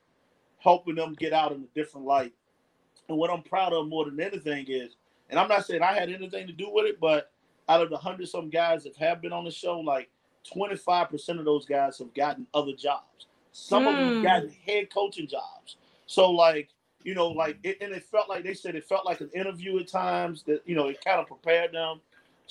[0.58, 2.34] helping them get out in a different light.
[3.08, 4.96] And what I'm proud of more than anything is,
[5.30, 7.32] and I'm not saying I had anything to do with it, but
[7.70, 10.10] out of the hundred some guys that have been on the show, like
[10.56, 13.28] 25% of those guys have gotten other jobs.
[13.52, 13.90] Some mm.
[13.90, 14.24] of them hmm.
[14.24, 15.78] gotten head coaching jobs.
[16.08, 16.70] So like,
[17.04, 19.80] you know, like it, and it felt like they said it felt like an interview
[19.80, 22.00] at times that you know it kind of prepared them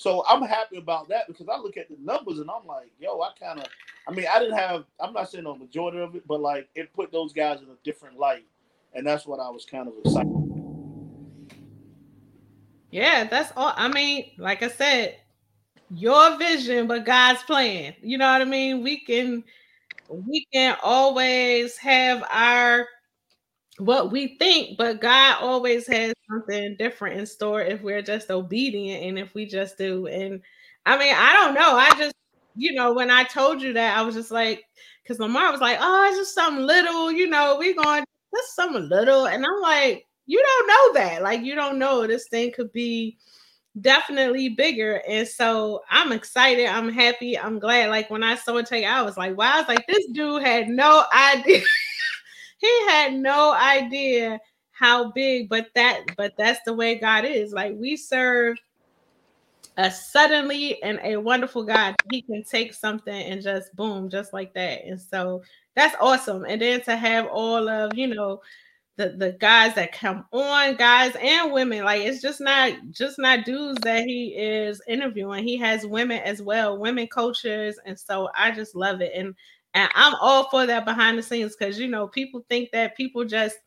[0.03, 3.21] so I'm happy about that because I look at the numbers and I'm like, yo,
[3.21, 3.67] I kind of,
[4.05, 6.91] I mean, I didn't have, I'm not saying the majority of it, but like it
[6.91, 8.43] put those guys in a different light.
[8.93, 10.27] And that's what I was kind of excited.
[12.91, 13.71] Yeah, that's all.
[13.77, 15.19] I mean, like I said,
[15.89, 17.93] your vision, but God's plan.
[18.01, 18.83] You know what I mean?
[18.83, 19.41] We can,
[20.09, 22.89] we can always have our
[23.77, 29.03] what we think, but God always has something different in store if we're just obedient
[29.03, 30.07] and if we just do.
[30.07, 30.41] And
[30.85, 31.75] I mean, I don't know.
[31.75, 32.15] I just,
[32.55, 34.63] you know, when I told you that, I was just like,
[35.01, 38.03] because Lamar was like, oh, it's just something little, you know, we going
[38.33, 39.27] just something little.
[39.27, 41.21] And I'm like, you don't know that.
[41.21, 43.17] Like you don't know this thing could be
[43.81, 45.01] definitely bigger.
[45.07, 46.67] And so I'm excited.
[46.67, 47.37] I'm happy.
[47.37, 47.89] I'm glad.
[47.89, 50.43] Like when I saw it take, I was like, wow, I was like, this dude
[50.43, 51.61] had no idea.
[52.57, 54.39] he had no idea
[54.73, 57.53] how big, but that, but that's the way God is.
[57.53, 58.57] Like we serve
[59.77, 61.95] a suddenly and a wonderful God.
[62.11, 64.85] He can take something and just boom, just like that.
[64.85, 65.41] And so
[65.75, 66.45] that's awesome.
[66.45, 68.41] And then to have all of, you know,
[68.95, 73.43] the the guys that come on guys and women like it's just not just not
[73.43, 78.51] dudes that he is interviewing he has women as well women coaches and so i
[78.51, 79.33] just love it and
[79.73, 83.25] and i'm all for that behind the scenes because you know people think that people
[83.25, 83.57] just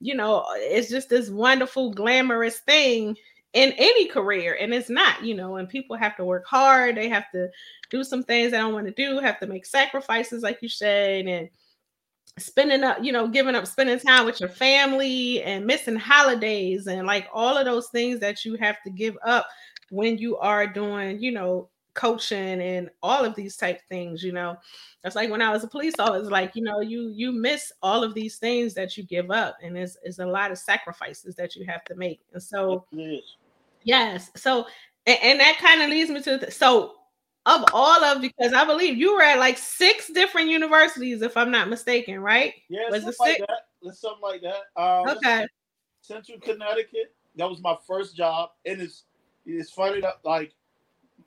[0.00, 3.16] you know it's just this wonderful glamorous thing
[3.54, 7.08] in any career and it's not you know and people have to work hard they
[7.08, 7.48] have to
[7.90, 11.26] do some things they don't want to do have to make sacrifices like you said
[11.26, 11.48] and
[12.38, 17.06] spending up, you know, giving up spending time with your family and missing holidays and
[17.06, 19.46] like all of those things that you have to give up
[19.90, 24.56] when you are doing, you know, coaching and all of these type things, you know.
[25.02, 27.72] That's like when I was a police officer, it's like, you know, you you miss
[27.82, 31.34] all of these things that you give up and it's, it's a lot of sacrifices
[31.36, 32.20] that you have to make.
[32.32, 33.22] And so yes,
[33.82, 34.30] yes.
[34.36, 34.66] so
[35.06, 36.92] and, and that kind of leads me to the, so
[37.46, 41.50] of all of because I believe you were at like six different universities, if I'm
[41.50, 42.54] not mistaken, right?
[42.68, 43.96] Yeah, was something like that.
[43.96, 44.80] something like that.
[44.80, 45.46] Um, okay.
[46.02, 47.14] Central Connecticut.
[47.36, 49.04] That was my first job, and it's
[49.44, 50.54] it's funny that like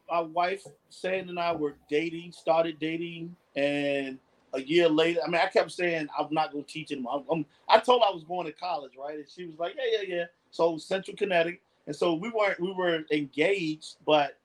[0.10, 4.18] my wife Sand and I were dating, started dating, and
[4.54, 7.24] a year later, I mean, I kept saying I'm not going to teach anymore.
[7.30, 9.16] I'm, I'm, i told I was going to college, right?
[9.16, 10.26] And she was like, Yeah, yeah, yeah.
[10.52, 14.38] So Central Connecticut, and so we weren't we were engaged, but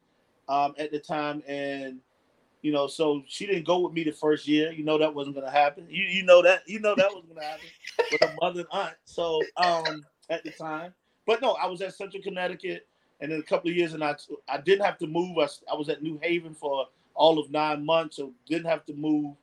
[0.49, 1.99] um, at the time, and
[2.63, 4.73] you know, so she didn't go with me the first year.
[4.73, 5.87] You know that wasn't gonna happen.
[5.89, 7.67] You you know that you know that wasn't gonna happen
[8.13, 8.95] with a mother and aunt.
[9.05, 10.95] So um, at the time,
[11.27, 12.87] but no, I was at Central Connecticut,
[13.25, 14.15] and then a couple of years, and I
[14.49, 15.39] I didn't have to move.
[15.39, 18.93] I, I was at New Haven for all of nine months, so didn't have to
[18.93, 19.35] move.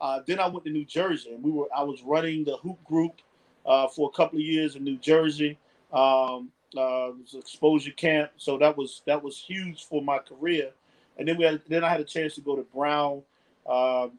[0.00, 2.82] Uh, then I went to New Jersey, and we were I was running the hoop
[2.82, 3.20] group
[3.64, 5.56] uh, for a couple of years in New Jersey.
[5.92, 8.30] Um, uh, exposure camp.
[8.36, 10.72] So that was that was huge for my career.
[11.16, 13.22] And then we had then I had a chance to go to Brown,
[13.66, 14.12] um,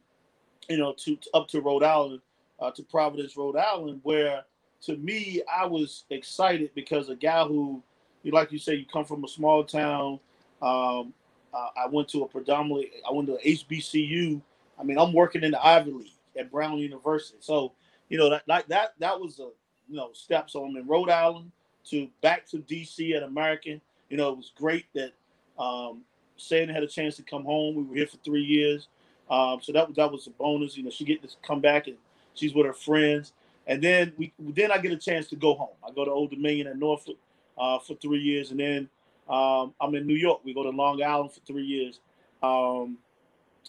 [0.69, 2.21] you know, to, to, up to Rhode Island,
[2.59, 4.45] uh, to Providence, Rhode Island, where
[4.83, 7.83] to me I was excited because a guy who,
[8.23, 10.19] you like you say, you come from a small town.
[10.61, 11.13] Um,
[11.53, 14.41] uh, I went to a predominantly I went to HBCU.
[14.79, 17.37] I mean, I'm working in the Ivy League at Brown University.
[17.41, 17.73] So
[18.09, 19.49] you know that like that that was a
[19.89, 20.49] you know step.
[20.49, 21.51] So I'm in Rhode Island
[21.89, 23.81] to back to DC at American.
[24.09, 25.13] You know, it was great that
[25.57, 26.01] um,
[26.49, 27.75] had a chance to come home.
[27.75, 28.87] We were here for three years,
[29.29, 30.77] um, so that that was a bonus.
[30.77, 31.97] You know, she get to come back and
[32.33, 33.33] she's with her friends,
[33.67, 35.75] and then we then I get a chance to go home.
[35.87, 37.17] I go to Old Dominion at Norfolk
[37.59, 38.89] uh, for three years, and then
[39.29, 40.41] um, I'm in New York.
[40.43, 41.99] We go to Long Island for three years,
[42.41, 42.97] um,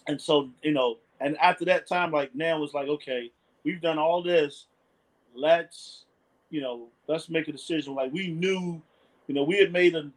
[0.07, 3.31] and so you know, and after that time, like now it's like okay,
[3.63, 4.65] we've done all this.
[5.35, 6.05] Let's
[6.49, 7.95] you know, let's make a decision.
[7.95, 8.81] Like we knew,
[9.27, 10.09] you know, we had made a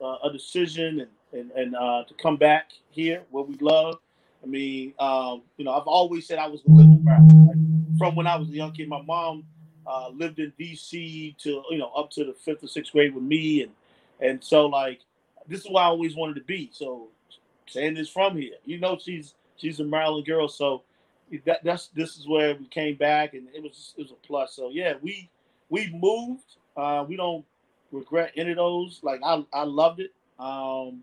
[0.00, 3.98] uh, a decision and and, and uh, to come back here where we love.
[4.42, 7.48] I mean, um, you know, I've always said I was going to live in Maryland.
[7.48, 9.44] Like, from when I was a young kid, my mom
[9.88, 11.34] uh, lived in D.C.
[11.38, 13.72] to you know up to the fifth or sixth grade with me, and
[14.20, 15.00] and so like
[15.46, 16.70] this is why I always wanted to be.
[16.72, 17.08] So
[17.66, 20.82] saying this from here, you know, she's she's a Maryland girl, so
[21.46, 24.54] that that's this is where we came back, and it was it was a plus.
[24.54, 25.30] So yeah, we
[25.70, 26.56] we moved.
[26.76, 27.44] Uh, we don't
[27.90, 29.00] regret any of those.
[29.02, 30.12] Like I, I loved it.
[30.38, 31.02] Um,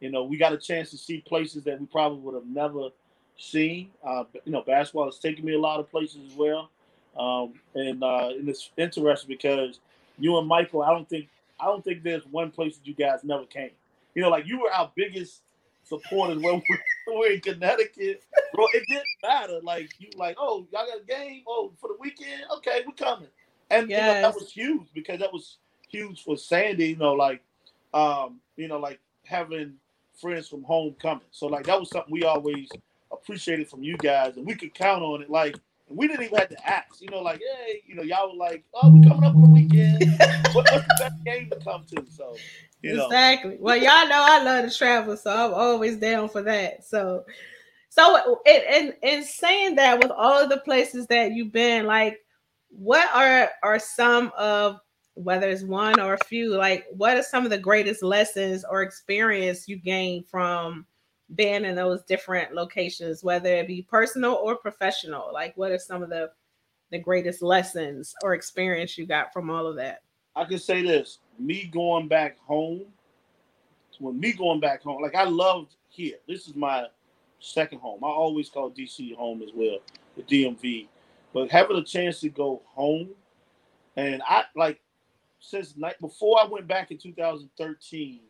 [0.00, 2.88] you know, we got a chance to see places that we probably would have never
[3.36, 3.90] seen.
[4.06, 6.70] Uh, you know, basketball has taken me a lot of places as well.
[7.16, 9.80] Um, and uh, and it's interesting because
[10.18, 13.20] you and Michael, I don't think I don't think there's one place that you guys
[13.24, 13.70] never came.
[14.14, 15.42] You know, like you were our biggest
[15.84, 16.62] supporters when
[17.06, 18.22] we were in Connecticut.
[18.54, 19.60] Bro, it didn't matter.
[19.62, 21.42] Like you like, oh, y'all got a game?
[21.46, 22.42] Oh, for the weekend?
[22.58, 23.28] Okay, we're coming.
[23.70, 24.00] And yes.
[24.00, 25.58] you know, that was huge because that was
[25.88, 27.42] huge for Sandy, you know, like
[27.92, 29.74] um, you know, like having
[30.20, 31.24] friends from home coming.
[31.30, 32.68] So like that was something we always
[33.12, 35.30] appreciated from you guys and we could count on it.
[35.30, 35.56] Like
[35.90, 38.64] we didn't even have to ask, you know, like, hey, you know, y'all were like,
[38.74, 40.00] oh, we coming up for the weekend.
[40.52, 42.04] what, what's the best game to come to?
[42.08, 42.36] So
[42.82, 43.06] you know.
[43.06, 43.56] Exactly.
[43.58, 46.84] Well, y'all know I love to travel, so I'm always down for that.
[46.84, 47.24] So
[47.90, 52.18] so and in saying that with all of the places that you've been, like
[52.68, 54.80] what are are some of
[55.14, 58.82] whether it's one or a few like what are some of the greatest lessons or
[58.82, 60.86] experience you gained from
[61.36, 66.02] being in those different locations whether it be personal or professional like what are some
[66.02, 66.30] of the
[66.90, 70.02] the greatest lessons or experience you got from all of that
[70.36, 72.86] I can say this: me going back home,
[73.98, 76.16] when me going back home, like I loved here.
[76.28, 76.86] This is my
[77.40, 78.02] second home.
[78.04, 79.78] I always call DC home as well,
[80.16, 80.86] the DMV.
[81.32, 83.10] But having a chance to go home,
[83.96, 84.80] and I like
[85.40, 88.20] since night before I went back in 2013,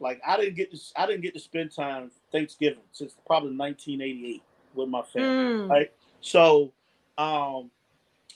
[0.00, 4.42] like I didn't get to I didn't get to spend time Thanksgiving since probably 1988
[4.74, 5.28] with my family.
[5.28, 5.70] Mm.
[5.70, 5.92] Right.
[6.20, 6.72] So
[7.16, 7.70] um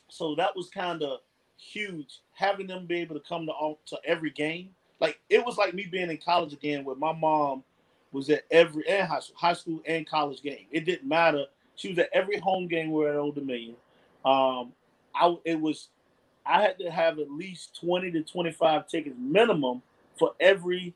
[0.08, 1.20] so that was kind of
[1.56, 4.70] huge having them be able to come to all to every game.
[5.00, 7.62] Like it was like me being in college again where my mom
[8.10, 10.66] was at every and high school, high school and college game.
[10.70, 11.46] It didn't matter.
[11.76, 13.76] She was at every home game we're at Old Dominion.
[14.24, 14.72] Um
[15.14, 15.88] I it was
[16.44, 19.82] I had to have at least 20 to 25 tickets minimum
[20.18, 20.94] for every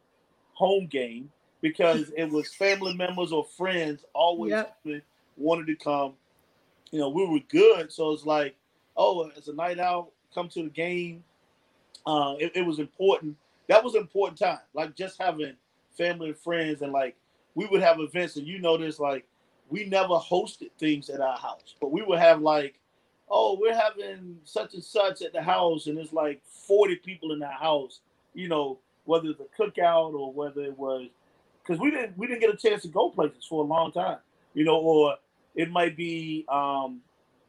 [0.57, 1.31] home game
[1.61, 4.79] because it was family members or friends always Yep.
[5.37, 6.15] wanted to come.
[6.93, 8.57] You know, we were good, so it's like,
[8.97, 11.25] oh, it's a night out, come to the game.
[12.07, 13.37] Uh, it, it was important.
[13.69, 14.61] That was an important time.
[14.75, 15.55] Like just having
[15.99, 17.17] family and friends, and like
[17.55, 19.27] we would have events, and you know this, like
[19.69, 22.79] we never hosted things at our house, but we would have like,
[23.29, 27.41] oh, we're having such and such at the house, and it's like forty people in
[27.41, 28.01] that house.
[28.35, 31.09] You know, whether it's a cookout or whether it was
[31.63, 34.19] because we didn't we didn't get a chance to go places for a long time.
[34.55, 35.17] You know, or
[35.57, 37.01] it might be um,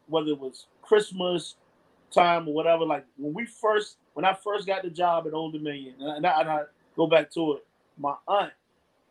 [0.07, 1.55] whether it was Christmas
[2.11, 2.85] time or whatever.
[2.85, 6.41] Like when we first, when I first got the job at Old Dominion, and I,
[6.41, 6.61] and I
[6.95, 8.53] go back to it, my aunt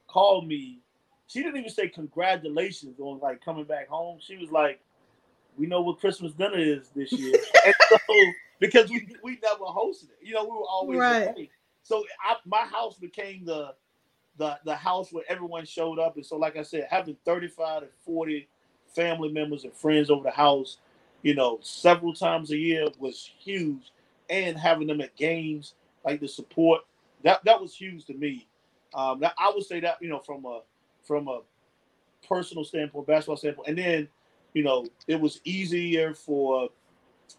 [0.08, 0.80] called me.
[1.28, 4.18] She didn't even say congratulations on like coming back home.
[4.20, 4.80] She was like,
[5.58, 7.74] "We know what Christmas dinner is this year," and
[8.08, 11.10] so because we we never hosted it, you know, we were always Right.
[11.10, 11.50] away.
[11.86, 13.72] So I, my house became the
[14.38, 17.82] the the house where everyone showed up, and so like I said, having thirty five
[17.82, 18.48] to forty
[18.92, 20.78] family members and friends over the house,
[21.22, 23.92] you know, several times a year was huge,
[24.28, 25.74] and having them at games,
[26.04, 26.80] like the support,
[27.22, 28.48] that that was huge to me.
[28.92, 30.62] Um, I would say that you know from a
[31.04, 31.42] from a
[32.28, 34.08] personal standpoint, basketball standpoint, and then
[34.54, 36.68] you know it was easier for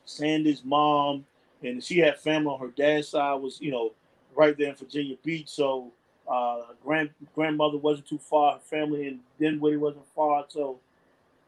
[0.05, 1.25] Sandy's mom,
[1.63, 3.91] and she had family on her dad's side was you know
[4.37, 5.91] right there in Virginia Beach, so
[6.31, 10.79] uh, grand grandmother wasn't too far, her family in Dinwiddie wasn't far, so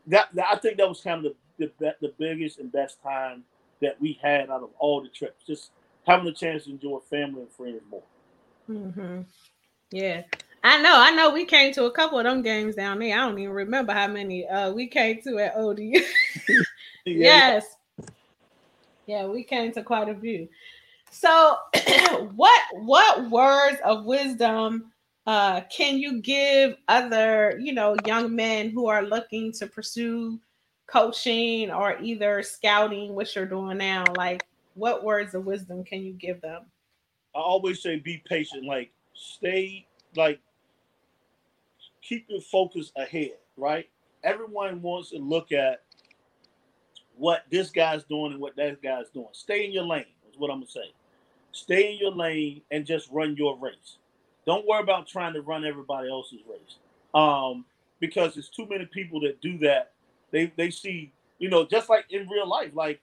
[0.08, 3.44] that, that I think that was kind of the, the the biggest and best time
[3.82, 5.72] that we had out of all the trips, just
[6.06, 8.04] having a chance to enjoy family and friends more.
[8.70, 9.22] Mm-hmm.
[9.92, 10.24] Yeah.
[10.64, 13.18] I know, I know we came to a couple of them games down there.
[13.18, 16.02] I don't even remember how many uh we came to at ODU.
[17.06, 17.66] yes.
[19.06, 20.50] Yeah, we came to quite a few.
[21.12, 21.58] So
[22.36, 24.92] what what words of wisdom
[25.28, 30.40] uh can you give other, you know, young men who are looking to pursue
[30.88, 34.06] coaching or either scouting, which you're doing now?
[34.16, 34.46] Like
[34.76, 36.64] what words of wisdom can you give them?
[37.36, 38.66] I always say be patient.
[38.66, 39.86] Like stay
[40.16, 40.40] like
[42.02, 43.90] keep your focus ahead, right?
[44.24, 45.84] Everyone wants to look at
[47.16, 49.28] what this guy's doing and what that guy's doing.
[49.34, 50.94] Stay in your lane, is what I'm gonna say.
[51.52, 53.98] Stay in your lane and just run your race.
[54.46, 56.78] Don't worry about trying to run everybody else's race.
[57.14, 57.66] Um,
[58.00, 59.92] because there's too many people that do that.
[60.32, 63.02] They they see, you know, just like in real life, like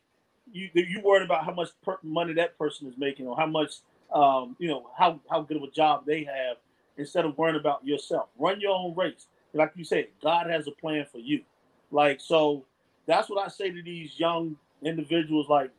[0.50, 3.74] you you worried about how much per- money that person is making or how much
[4.12, 6.56] um, you know, how how good of a job they have
[6.96, 8.28] instead of worrying about yourself.
[8.38, 9.26] Run your own race.
[9.52, 11.42] Like you said, God has a plan for you.
[11.90, 12.64] Like so,
[13.06, 15.48] that's what I say to these young individuals.
[15.48, 15.70] Like,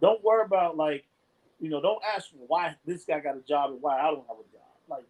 [0.00, 1.04] don't worry about like,
[1.64, 4.26] you know, don't ask me why this guy got a job and why I don't
[4.28, 4.62] have a job.
[4.88, 5.04] Like,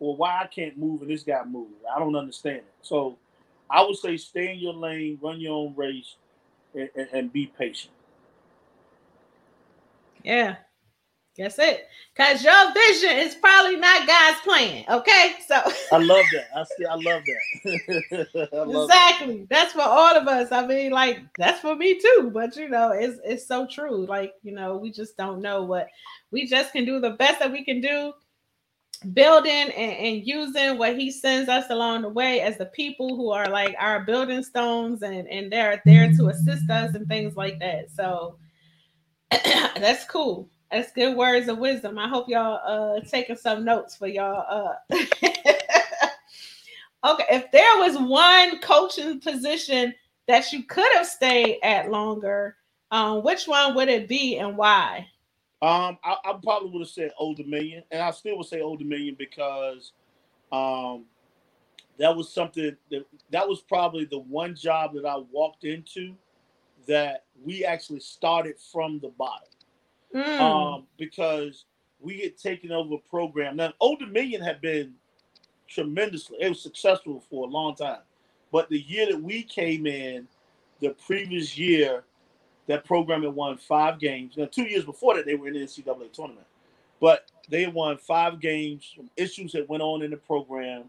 [0.00, 1.72] or why I can't move and this guy moved.
[1.94, 2.74] I don't understand it.
[2.82, 3.18] So,
[3.70, 6.16] I would say stay in your lane, run your own race,
[6.74, 7.92] and, and, and be patient.
[10.22, 10.56] Yeah.
[11.38, 11.86] That's it.
[12.16, 14.84] Cause your vision is probably not God's plan.
[14.88, 15.34] Okay.
[15.46, 15.54] So
[15.92, 16.46] I love that.
[16.56, 16.84] I see.
[16.84, 18.48] I love that.
[18.52, 19.14] I love that.
[19.14, 19.46] exactly.
[19.48, 20.50] That's for all of us.
[20.50, 22.30] I mean, like that's for me too.
[22.34, 24.04] But you know, it's it's so true.
[24.04, 25.86] Like, you know, we just don't know what
[26.32, 28.12] we just can do the best that we can do,
[29.12, 33.30] building and, and using what he sends us along the way as the people who
[33.30, 37.60] are like our building stones and, and they're there to assist us and things like
[37.60, 37.90] that.
[37.94, 38.38] So
[39.30, 40.48] that's cool.
[40.72, 41.98] That's good words of wisdom.
[41.98, 44.76] I hope y'all uh taking some notes for y'all.
[44.92, 44.96] Uh
[47.06, 49.94] okay, if there was one coaching position
[50.28, 52.56] that you could have stayed at longer,
[52.92, 55.06] um, which one would it be and why?
[55.62, 58.80] Um, I, I probably would have said Old Dominion, and I still would say Old
[58.80, 59.92] Dominion because,
[60.52, 61.06] um,
[61.98, 66.14] that was something that that was probably the one job that I walked into
[66.88, 69.48] that we actually started from the bottom.
[70.14, 70.40] Mm.
[70.40, 71.64] um, because
[72.00, 73.56] we get taken over a program.
[73.56, 74.94] Now, Old Dominion had been
[75.68, 78.00] tremendously, it was successful for a long time.
[78.50, 80.26] But the year that we came in,
[80.80, 82.04] the previous year,
[82.66, 84.34] that program had won five games.
[84.36, 86.46] Now, two years before that, they were in the NCAA tournament.
[87.00, 90.84] But they won five games issues that went on in the program.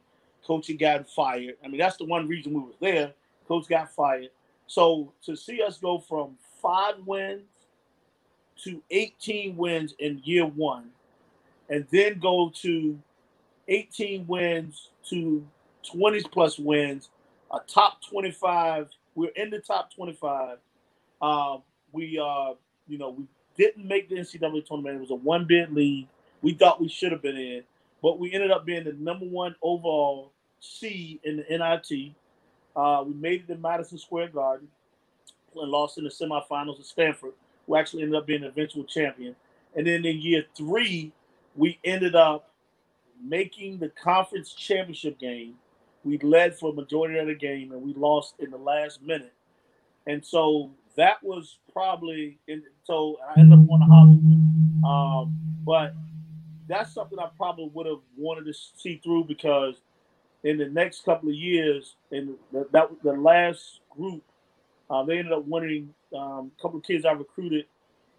[0.45, 1.55] Coach had gotten fired.
[1.63, 3.13] I mean, that's the one reason we were there.
[3.47, 4.29] Coach got fired.
[4.67, 7.43] So to see us go from five wins
[8.63, 10.89] to 18 wins in year one,
[11.69, 12.99] and then go to
[13.67, 15.45] 18 wins to
[15.91, 17.09] 20 plus wins,
[17.51, 18.89] a top 25.
[19.15, 20.57] We're in the top 25.
[21.21, 22.53] Um, we, uh,
[22.87, 23.25] you know, we
[23.57, 24.95] didn't make the NCAA tournament.
[24.95, 26.07] It was a one bid league.
[26.41, 27.63] We thought we should have been in,
[28.01, 32.13] but we ended up being the number one overall seed in the NIT.
[32.75, 34.67] Uh, we made it to Madison Square Garden
[35.55, 37.33] and lost in the semifinals to Stanford,
[37.69, 39.35] who actually ended up being eventual champion.
[39.75, 41.11] And then in year three,
[41.55, 42.51] we ended up
[43.23, 45.53] making the conference championship game.
[46.03, 49.33] We led for a majority of the game, and we lost in the last minute.
[50.07, 54.39] And so that was probably in, so I ended up on the hospital.
[54.89, 55.93] Um, but
[56.67, 59.75] that's something I probably would have wanted to see through because
[60.43, 64.23] in the next couple of years, in the, that the last group,
[64.89, 65.93] uh, they ended up winning.
[66.15, 67.65] Um, a couple of kids I recruited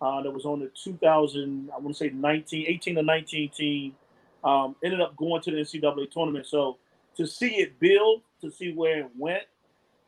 [0.00, 3.94] uh, that was on the 2000, I want to say 19, 18 to 19 team,
[4.42, 6.46] um, ended up going to the NCAA tournament.
[6.46, 6.78] So
[7.16, 9.44] to see it build, to see where it went,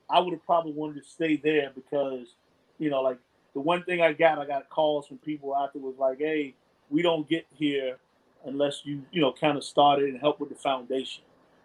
[0.08, 2.34] I would have probably wanted to stay there because,
[2.78, 3.18] you know, like
[3.54, 6.54] the one thing I got, I got calls from people afterwards like, hey,
[6.90, 7.96] we don't get here
[8.44, 11.22] unless you, you know, kind of started and help with the foundation.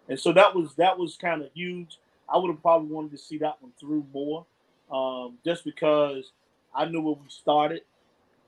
[0.08, 1.98] And so that was that was kind of huge.
[2.28, 4.46] I would have probably wanted to see that one through more,
[4.90, 6.32] um, just because
[6.74, 7.82] I knew where we started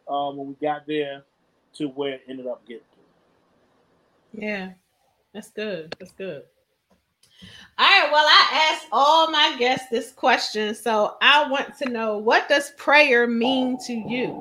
[0.09, 1.23] um, when we got there
[1.75, 4.41] to where it ended up getting to.
[4.41, 4.71] Yeah,
[5.33, 5.95] that's good.
[5.99, 6.45] That's good.
[7.79, 8.11] All right.
[8.13, 12.73] Well, I asked all my guests this question, so I want to know what does
[12.77, 14.39] prayer mean to you?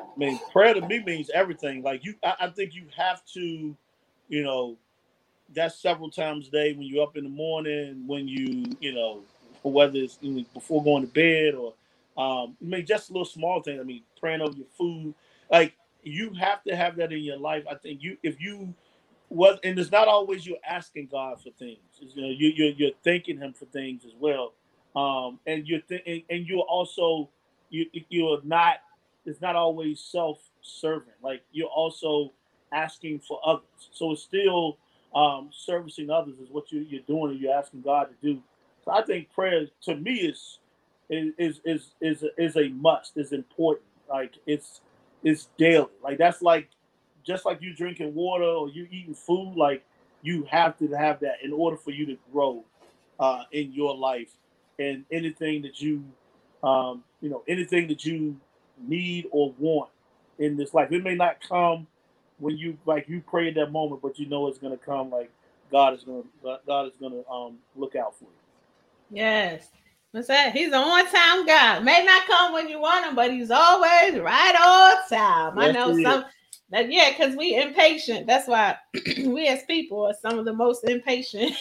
[0.00, 1.82] I mean, prayer to me means everything.
[1.82, 3.76] Like you, I, I think you have to,
[4.28, 4.76] you know,
[5.54, 9.22] that's several times a day when you're up in the morning, when you, you know,
[9.72, 10.18] whether it's
[10.54, 11.74] before going to bed or,
[12.16, 13.80] um, I mean, just a little small thing.
[13.80, 15.14] I mean, praying over your food.
[15.50, 17.64] Like you have to have that in your life.
[17.70, 18.74] I think you, if you
[19.30, 21.78] was, and it's not always you're asking God for things.
[22.00, 24.52] It's, you know, you, you're you're thanking Him for things as well.
[24.94, 27.28] Um, and you're th- and, and you're also
[27.70, 28.76] you you're not.
[29.26, 31.14] It's not always self-serving.
[31.22, 32.32] Like you're also
[32.72, 33.64] asking for others.
[33.92, 34.76] So it's still
[35.14, 38.42] um, servicing others is what you, you're doing and you're asking God to do.
[38.84, 40.58] So I think prayer to me is
[41.10, 43.16] is is is is a must.
[43.16, 43.86] Is important.
[44.08, 44.80] Like it's
[45.22, 45.88] it's daily.
[46.02, 46.68] Like that's like
[47.24, 49.54] just like you drinking water or you eating food.
[49.56, 49.84] Like
[50.22, 52.64] you have to have that in order for you to grow
[53.18, 54.30] uh, in your life
[54.78, 56.04] and anything that you
[56.62, 58.38] um, you know anything that you
[58.78, 59.90] need or want
[60.38, 60.92] in this life.
[60.92, 61.86] It may not come
[62.38, 65.10] when you like you pray in that moment, but you know it's gonna come.
[65.10, 65.30] Like
[65.70, 66.22] God is gonna
[66.66, 68.43] God is gonna um look out for you.
[69.10, 69.68] Yes.
[70.12, 70.52] What's that?
[70.52, 71.84] He's an on time God.
[71.84, 75.58] May not come when you want him, but he's always right on time.
[75.58, 76.24] Yes, I know some
[76.70, 78.26] that yeah, because we impatient.
[78.26, 78.76] That's why
[79.24, 81.52] we as people are some of the most impatient.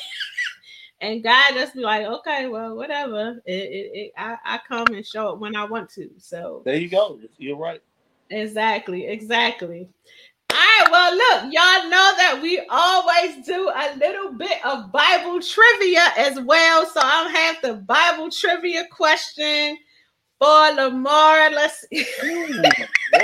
[1.01, 3.41] and God just be like, okay, well, whatever.
[3.45, 6.09] It, it, it I, I come and show it when I want to.
[6.19, 7.19] So There you go.
[7.37, 7.81] You're right.
[8.29, 9.89] Exactly, exactly.
[10.53, 16.11] Right, well, look, y'all know that we always do a little bit of Bible trivia
[16.15, 16.85] as well.
[16.85, 19.77] So I'll have the Bible trivia question
[20.37, 21.49] for Lamar.
[21.49, 22.05] Let's see.
[22.23, 22.61] Ooh,
[23.13, 23.23] whoa.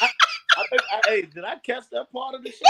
[0.00, 0.08] I,
[0.56, 2.64] I I, hey, did I catch that part of the show?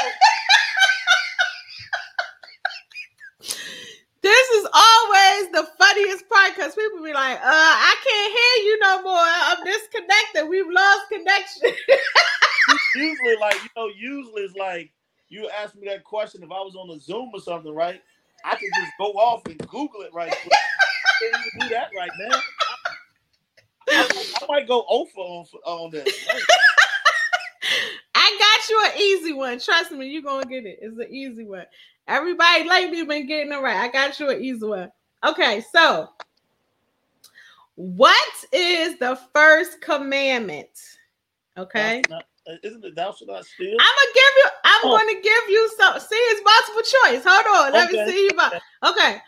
[4.27, 8.79] This is always the funniest part because people be like, uh, I can't hear you
[8.81, 9.23] no more.
[9.23, 10.49] I'm disconnected.
[10.49, 11.71] We've lost connection.
[12.97, 14.91] usually, like you know, usually it's like
[15.29, 18.03] you ask me that question if I was on a Zoom or something, right?
[18.45, 20.53] I can just go off and Google it right quick.
[20.53, 22.41] I can't even do that right now.
[23.89, 26.29] I, I, I might go over on on this.
[27.63, 27.83] Hey,
[28.15, 29.61] I got you an easy one.
[29.61, 30.79] Trust me, you're gonna get it.
[30.83, 31.67] It's an easy one.
[32.09, 33.77] Everybody lately been getting it right.
[33.77, 34.91] I got you an easy one.
[35.25, 36.09] Okay, so
[37.75, 40.69] what is the first commandment?
[41.59, 42.03] Okay.
[42.09, 42.25] not-
[42.63, 43.73] isn't it thou shalt not steal?
[43.73, 44.45] I'm gonna give you.
[44.65, 44.99] I'm Oh.
[45.17, 45.99] to give you some.
[45.99, 47.25] See, it's multiple choice.
[47.27, 47.73] Hold on.
[47.73, 48.59] Let me see you.
[48.89, 49.21] Okay,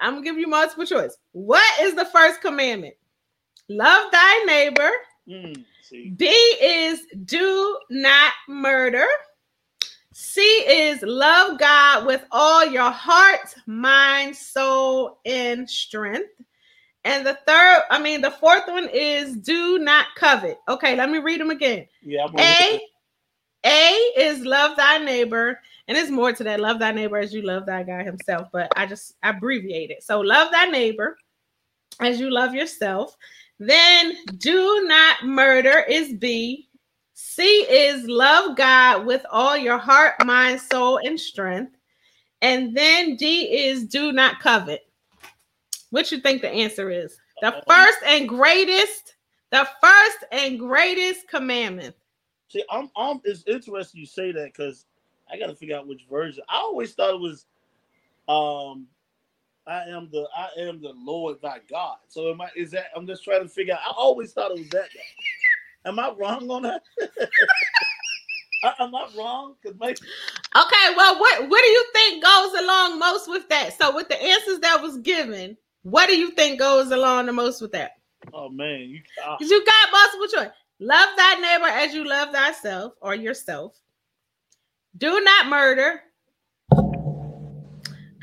[0.00, 1.16] I'm gonna give you multiple choice.
[1.32, 2.94] What is the first commandment?
[3.68, 4.90] love thy neighbor.
[5.28, 5.64] Mm,
[6.60, 9.06] is do not murder.
[10.12, 16.30] C is love God with all your heart, mind, soul, and strength.
[17.04, 20.58] And the third, I mean, the fourth one is do not covet.
[20.68, 21.86] Okay, let me read them again.
[22.02, 22.80] yeah, A,
[23.64, 25.58] A is love thy neighbor,
[25.88, 26.60] and it's more to that.
[26.60, 30.02] Love thy neighbor as you love thy God himself, but I just abbreviate it.
[30.02, 31.16] So love thy neighbor
[32.00, 33.16] as you love yourself.
[33.58, 36.68] Then do not murder is B.
[37.24, 41.76] C is love God with all your heart, mind, soul, and strength.
[42.42, 44.86] And then D is do not covet.
[45.90, 47.16] What you think the answer is?
[47.40, 49.14] The first and greatest,
[49.50, 51.94] the first and greatest commandment.
[52.48, 53.20] See, I'm, I'm.
[53.24, 54.84] It's interesting you say that because
[55.32, 56.42] I got to figure out which version.
[56.50, 57.46] I always thought it was,
[58.28, 58.88] um,
[59.66, 61.96] I am the I am the Lord thy God.
[62.08, 62.48] So am I?
[62.56, 62.86] Is that?
[62.96, 63.80] I'm just trying to figure out.
[63.86, 65.00] I always thought it was that guy.
[65.84, 66.82] Am I wrong on that?
[68.64, 69.54] I, am I wrong?
[69.64, 69.96] Maybe
[70.56, 73.76] Okay, well, what what do you think goes along most with that?
[73.76, 77.60] So, with the answers that was given, what do you think goes along the most
[77.60, 77.92] with that?
[78.32, 80.50] oh man, you uh, you got multiple choice.
[80.78, 83.76] Love thy neighbor as you love thyself or yourself.
[84.98, 86.00] Do not murder.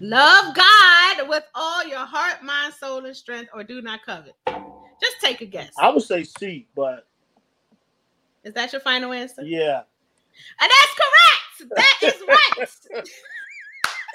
[0.02, 4.36] Love God with all your heart, mind, soul, and strength, or do not covet.
[5.02, 5.74] Just take a guess.
[5.78, 7.09] I would say C, but
[8.50, 9.44] Is that your final answer?
[9.44, 9.84] yeah.
[10.60, 11.72] And that's correct.
[11.76, 12.24] That is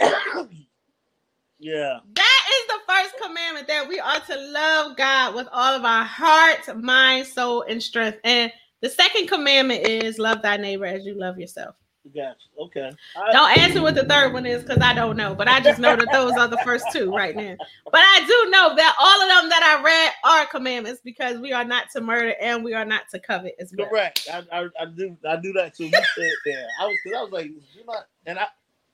[0.03, 0.49] right.
[1.61, 2.01] yeah.
[2.15, 6.03] That is the first commandment that we are to love God with all of our
[6.03, 8.19] heart, mind, soul, and strength.
[8.25, 11.77] And the second commandment is love thy neighbor as you love yourself.
[12.13, 12.37] Gotcha.
[12.61, 12.93] Okay.
[13.17, 15.79] I, Don't answer what the third one is because I don't know, but I just
[15.79, 17.57] know that those are the first two right now.
[17.91, 21.53] But I do know that all of them that I read are commandments because we
[21.53, 23.89] are not to murder and we are not to covet as well.
[23.89, 24.29] Correct.
[24.31, 25.85] I, I, I do I do that too.
[25.85, 26.67] You said that.
[26.81, 28.49] I was because I was like, you're not and I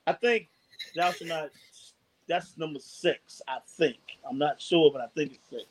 [0.07, 0.47] I think
[0.95, 1.49] thou should not
[2.27, 3.97] that's number six, I think.
[4.29, 5.65] I'm not sure, but I think it's six.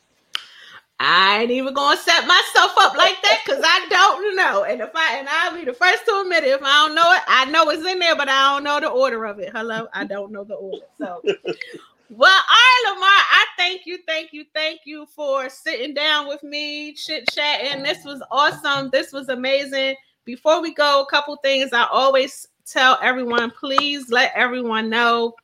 [1.03, 4.65] I ain't even gonna set myself up like that because I don't know.
[4.65, 7.13] And if I and I'll be the first to admit it, if I don't know
[7.15, 9.51] it, I know it's in there, but I don't know the order of it.
[9.51, 10.85] Hello, I don't know the order.
[10.99, 11.23] So
[12.11, 13.09] well, all right, Lamar.
[13.09, 17.83] I thank you, thank you, thank you for sitting down with me, chit chatting.
[17.83, 18.91] This was awesome.
[18.91, 19.97] This was amazing.
[20.27, 25.35] Before we go, a couple things I always tell everyone please let everyone know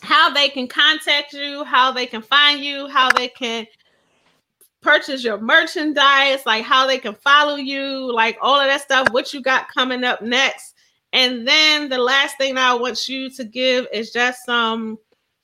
[0.00, 3.66] how they can contact you, how they can find you, how they can
[4.84, 9.32] purchase your merchandise, like how they can follow you, like all of that stuff, what
[9.32, 10.74] you got coming up next.
[11.12, 14.98] And then the last thing I want you to give is just some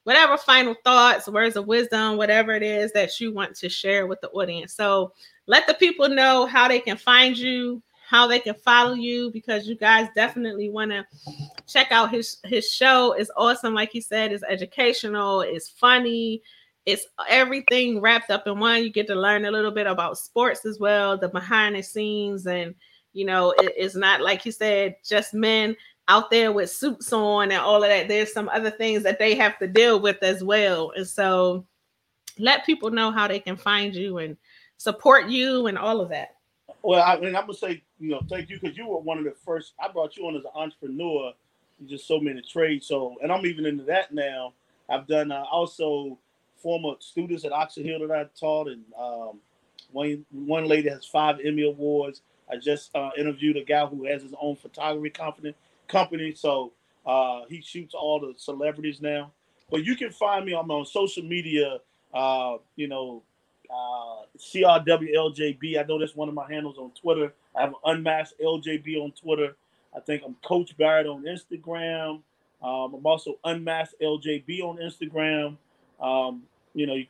[0.05, 4.20] whatever final thoughts, words of wisdom, whatever it is that you want to share with
[4.20, 4.74] the audience.
[4.74, 5.12] So
[5.47, 9.68] let the people know how they can find you, how they can follow you, because
[9.68, 11.07] you guys definitely want to
[11.66, 13.12] check out his his show.
[13.12, 16.43] It's awesome, like he said, it's educational, it's funny,
[16.87, 18.83] it's everything wrapped up in one.
[18.83, 22.47] You get to learn a little bit about sports as well, the behind the scenes,
[22.47, 22.74] and
[23.12, 25.76] you know, it, it's not like you said, just men
[26.09, 28.09] out there with suits on and all of that.
[28.09, 30.93] There's some other things that they have to deal with as well.
[30.97, 31.64] And so
[32.39, 34.37] let people know how they can find you and
[34.76, 36.37] support you and all of that.
[36.83, 39.24] Well, I mean, I'm gonna say, you know, thank you because you were one of
[39.24, 39.74] the first.
[39.78, 41.33] I brought you on as an entrepreneur.
[41.78, 42.87] You just so many trades.
[42.87, 44.55] So, and I'm even into that now.
[44.89, 46.18] I've done uh, also
[46.63, 49.39] former students at Oxon Hill that I taught, and um,
[49.93, 52.23] one one lady has five Emmy awards.
[52.51, 55.55] I just uh, interviewed a guy who has his own photography company.
[55.89, 56.73] Company, so
[57.07, 59.33] uh, he shoots all the celebrities now.
[59.71, 60.55] But you can find me.
[60.55, 61.79] On social media.
[62.13, 63.23] Uh, you know,
[63.71, 65.79] uh, CRWLJB.
[65.79, 67.33] I know that's one of my handles on Twitter.
[67.55, 69.55] I have Unmasked LJB on Twitter.
[69.95, 72.23] I think I'm Coach Barrett on Instagram.
[72.63, 75.57] Um, I'm also Unmasked LJB on Instagram.
[76.01, 76.43] Um,
[76.75, 77.03] you know,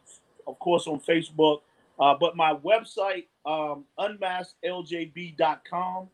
[0.46, 1.60] of course on Facebook.
[1.98, 6.08] Uh, but my website, um, unmaskedaljb.com,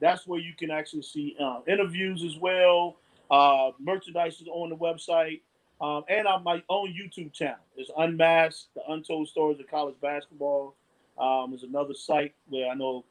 [0.00, 2.96] that's where you can actually see uh, interviews as well.
[3.30, 5.40] Uh, merchandise is on the website.
[5.80, 7.58] Um, and on my own YouTube channel.
[7.76, 10.76] It's Unmasked, the Untold Stories of College Basketball.
[11.18, 13.04] Um, there's another site where I know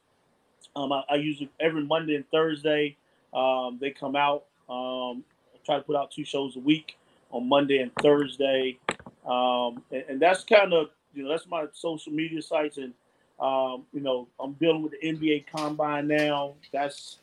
[0.74, 2.96] um, I, I use it every Monday and Thursday.
[3.34, 4.44] Um, they come out.
[4.68, 5.24] Um,
[5.54, 6.96] I try to put out two shows a week
[7.30, 8.78] on Monday and Thursday.
[9.26, 12.78] Um, and, and that's kind of, you know, that's my social media sites.
[12.78, 12.92] And,
[13.40, 16.54] um, you know, I'm dealing with the NBA Combine now.
[16.72, 17.18] That's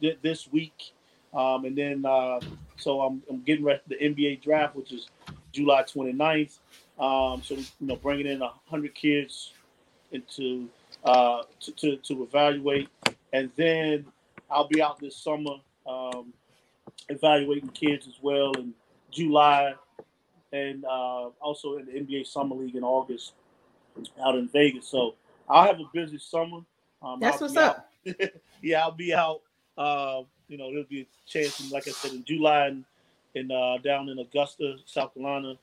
[0.00, 0.92] th- this week.
[1.34, 2.40] Um, and then, uh,
[2.76, 5.08] so I'm, I'm getting ready for the NBA draft, which is
[5.52, 6.58] July 29th.
[6.98, 9.52] Um, so, you know, bringing in 100 kids
[10.10, 10.68] into
[11.04, 12.88] uh, to, to, to evaluate,
[13.32, 14.04] and then
[14.50, 16.32] I'll be out this summer um,
[17.08, 18.74] evaluating kids as well in
[19.10, 19.74] July,
[20.52, 23.32] and uh, also in the NBA Summer League in August
[24.24, 24.86] out in Vegas.
[24.86, 25.14] So
[25.48, 26.60] I'll have a busy summer.
[27.02, 27.90] Um, That's what's up.
[28.62, 29.40] yeah, I'll be out.
[29.76, 32.84] Uh, you know, there'll be a chance, like I said, in July and,
[33.34, 35.54] in uh, down in Augusta, South Carolina,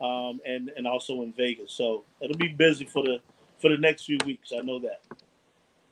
[0.00, 1.72] um, and and also in Vegas.
[1.72, 3.18] So it'll be busy for the
[3.58, 4.52] for the next few weeks.
[4.56, 5.00] I know that.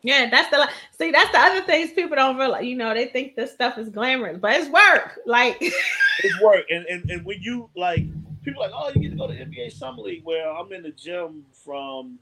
[0.02, 1.10] Yeah, that's the see.
[1.10, 2.64] That's the other things people don't realize.
[2.64, 5.18] You know, they think this stuff is glamorous, but it's work.
[5.26, 8.04] Like it's work, and, and and when you like
[8.44, 10.90] people like, oh, you get to go to NBA Summer League, where I'm in the
[10.90, 12.18] gym from,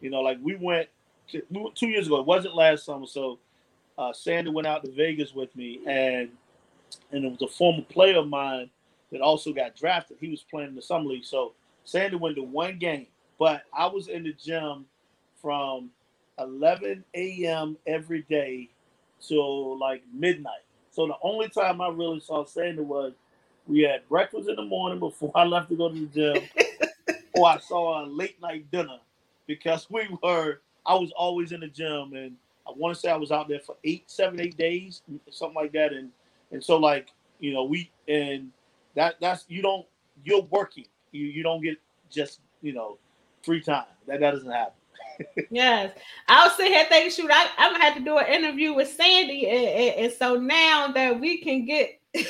[0.00, 0.88] you know, like we went,
[1.28, 1.42] to,
[1.74, 2.20] two years ago.
[2.20, 3.38] It wasn't last summer, so
[3.98, 6.30] uh, Sandy went out to Vegas with me, and
[7.10, 8.70] and it was a former player of mine
[9.10, 10.18] that also got drafted.
[10.20, 11.52] He was playing in the summer league, so
[11.84, 13.06] Sandy went to one game,
[13.38, 14.86] but I was in the gym
[15.40, 15.90] from
[16.38, 17.76] 11 a.m.
[17.86, 18.70] every day
[19.20, 20.62] till like midnight.
[20.90, 23.14] So the only time I really saw Sandy was
[23.66, 26.42] we had breakfast in the morning before I left to go to the gym,
[27.34, 28.98] or I saw a late night dinner
[29.46, 30.60] because we were.
[30.86, 32.36] I was always in the gym, and
[32.68, 35.00] I want to say I was out there for eight, seven, eight days,
[35.30, 36.10] something like that, and
[36.52, 37.08] and so like
[37.40, 38.50] you know we and
[38.94, 39.86] that that's you don't
[40.24, 41.78] you're working, you you don't get
[42.10, 42.98] just you know
[43.42, 43.86] free time.
[44.06, 44.74] That that doesn't happen.
[45.50, 45.96] yes,
[46.28, 48.88] I was sitting here thinking, shoot, I, I'm gonna have to do an interview with
[48.88, 51.98] Sandy, and, and, and so now that we can get.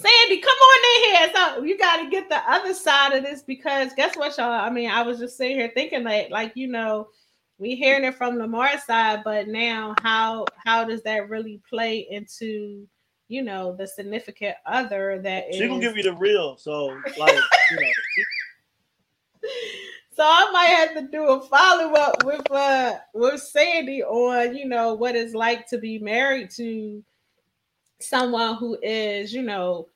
[0.00, 1.30] Sandy, come on in here.
[1.34, 4.50] So you got to get the other side of this because guess what, y'all?
[4.50, 7.08] I mean, I was just sitting here thinking that, like, you know,
[7.58, 12.88] we hearing it from Lamar's side, but now how how does that really play into
[13.28, 15.68] you know the significant other that she is...
[15.68, 16.56] gonna give you the real?
[16.56, 16.86] So
[17.18, 17.34] like,
[17.70, 17.92] you know.
[20.12, 24.66] So I might have to do a follow up with uh with Sandy on you
[24.66, 27.02] know what it's like to be married to
[28.00, 29.88] someone who is you know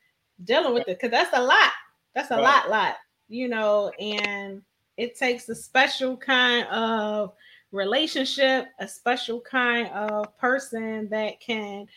[0.43, 1.71] dealing with it because that's a lot.
[2.13, 2.43] That's a right.
[2.43, 2.95] lot, lot.
[3.27, 4.61] You know, and
[4.97, 7.33] it takes a special kind of
[7.71, 11.87] relationship, a special kind of person that can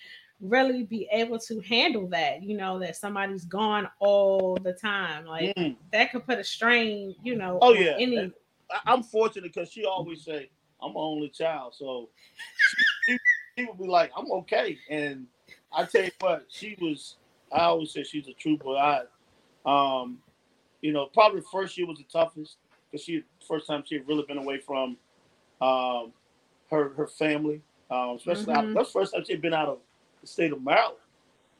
[0.41, 5.27] really be able to handle that, you know, that somebody's gone all the time.
[5.27, 5.77] Like mm.
[5.93, 7.59] that could put a strain, you know.
[7.61, 7.97] Oh yeah.
[7.99, 8.33] Any...
[8.87, 10.51] I'm fortunate because she always say,
[10.81, 11.75] I'm an only child.
[11.77, 12.11] So
[13.07, 13.19] she,
[13.57, 14.79] she would be like, I'm okay.
[14.91, 15.27] And
[15.73, 17.17] I tell you what, she was
[17.53, 18.71] I always say she's a trooper.
[18.71, 19.03] I
[19.65, 20.19] um,
[20.81, 22.57] you know, probably first year was the toughest
[22.91, 24.97] because she first time she had really been away from
[25.61, 26.13] um,
[26.71, 27.61] her her family,
[27.91, 28.75] um, especially mm-hmm.
[28.75, 29.79] that's first time she'd been out of
[30.21, 30.97] the state of Maryland.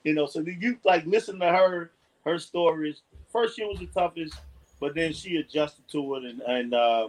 [0.05, 1.91] You know, so you like listen to her
[2.25, 3.03] her stories.
[3.33, 4.35] First year was the toughest,
[4.81, 7.09] but then she adjusted to it, and and uh,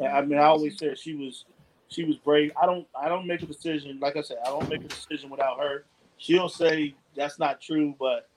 [0.00, 1.44] I mean, I always said she was
[1.88, 2.52] she was brave.
[2.60, 3.98] I don't I don't make a decision.
[4.00, 5.84] Like I said, I don't make a decision without her.
[6.18, 8.28] She'll say that's not true, but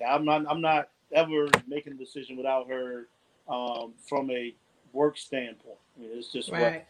[0.00, 3.08] yeah, I'm not I'm not ever making a decision without her
[3.48, 4.54] um, from a
[4.92, 5.78] work standpoint.
[5.96, 6.62] I mean, it's just right.
[6.62, 6.86] what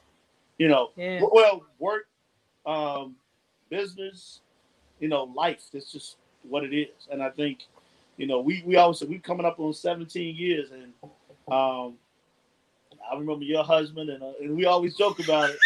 [0.58, 1.22] you know, yeah.
[1.32, 2.06] well, work,
[2.66, 3.16] um,
[3.70, 4.40] business,
[4.98, 5.62] you know, life.
[5.72, 7.08] That's just what it is.
[7.10, 7.60] And I think,
[8.18, 10.92] you know, we we always we're coming up on 17 years, and
[11.50, 11.94] um,
[13.10, 15.58] I remember your husband, and, uh, and we always joke about it.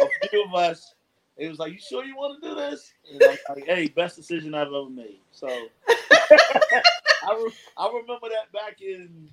[0.00, 0.94] a few of us,
[1.38, 4.16] it was like, "You sure you want to do this?" And I'm like, "Hey, best
[4.16, 9.30] decision I've ever made." So I re- I remember that back in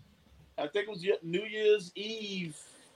[0.58, 2.56] I think it was New Year's Eve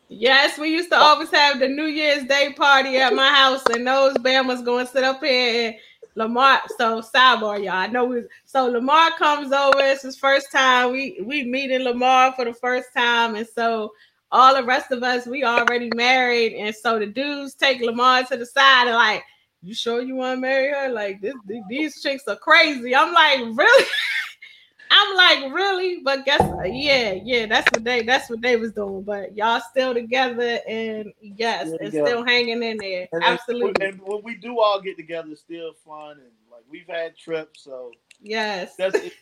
[0.10, 1.02] Yes, we used to oh.
[1.02, 4.92] always have the New Year's Day party at my house, and those Bama's going to
[4.92, 5.76] sit up here and
[6.16, 6.62] Lamar.
[6.78, 7.76] So sidebar, y'all.
[7.76, 8.24] I know we.
[8.46, 9.80] So Lamar comes over.
[9.80, 10.92] It's his first time.
[10.92, 13.92] We we meeting Lamar for the first time, and so
[14.32, 18.38] all the rest of us we already married, and so the dudes take Lamar to
[18.38, 19.24] the side and like,
[19.62, 20.90] you sure you want to marry her?
[20.94, 21.36] Like this,
[21.70, 22.96] these chicks are crazy.
[22.96, 23.86] I'm like, really?
[24.92, 26.00] I'm like, really?
[26.04, 29.04] But guess yeah, yeah, that's what they that's what they was doing.
[29.04, 33.08] But y'all still together and yes, and still hanging in there.
[33.12, 33.86] And Absolutely.
[33.86, 37.92] And when we do all get together, still fun and like we've had trips, so
[38.22, 39.16] yes, that's it's,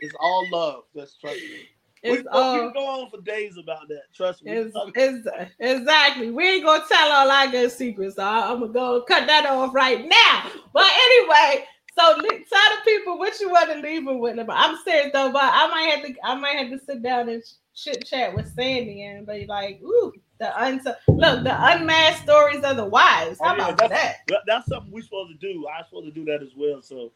[0.00, 0.84] it's all love.
[0.94, 1.68] That's trust me.
[2.02, 4.04] It's we, all, we can uh, go on for days about that.
[4.14, 4.52] Trust me.
[4.52, 5.28] It's, it's,
[5.58, 6.30] exactly.
[6.30, 8.16] We ain't gonna tell all our good secrets.
[8.16, 10.50] So I'm gonna go cut that off right now.
[10.72, 11.66] But anyway,
[11.98, 14.38] so tell the people what you want to leave them with.
[14.48, 17.42] I'm serious though, but I might have to I might have to sit down and
[17.74, 22.76] chit chat with Sandy and be like, ooh, the uns look the unmasked stories of
[22.76, 23.38] the wives.
[23.42, 24.42] How oh, yeah, about that's, that?
[24.46, 25.66] That's something we're supposed to do.
[25.68, 26.80] I'm supposed to do that as well.
[26.80, 27.12] So,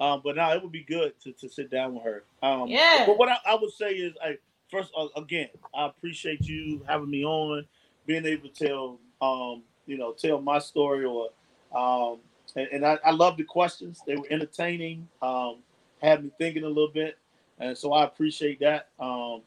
[0.00, 2.24] um, but now it would be good to, to sit down with her.
[2.42, 3.04] Um, yeah.
[3.06, 4.38] But what I, I would say is, I
[4.70, 7.64] first uh, again, I appreciate you having me on,
[8.06, 11.30] being able to tell um, you know, tell my story or
[11.74, 12.18] um,
[12.56, 14.00] and, and I, I love the questions.
[14.06, 15.56] They were entertaining, um,
[16.00, 17.18] had me thinking a little bit,
[17.58, 18.88] and so I appreciate that.
[19.00, 19.42] Um,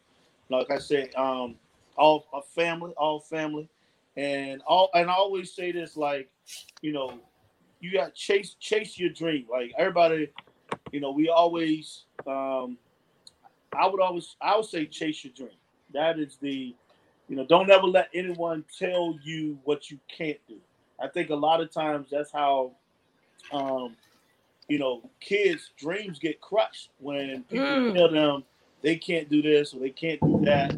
[0.49, 1.55] like I said, um,
[1.97, 3.69] all a family, all family,
[4.17, 4.89] and all.
[4.93, 6.29] And I always say this, like,
[6.81, 7.19] you know,
[7.81, 9.45] you got chase chase your dream.
[9.51, 10.29] Like everybody,
[10.91, 12.05] you know, we always.
[12.25, 12.77] Um,
[13.73, 15.57] I would always, I would say, chase your dream.
[15.93, 16.75] That is the,
[17.29, 20.57] you know, don't ever let anyone tell you what you can't do.
[21.01, 22.73] I think a lot of times that's how
[23.51, 23.95] um,
[24.67, 27.93] you know, kids' dreams get crushed when people mm.
[27.93, 28.43] tell them
[28.81, 30.71] they can't do this or they can't do that.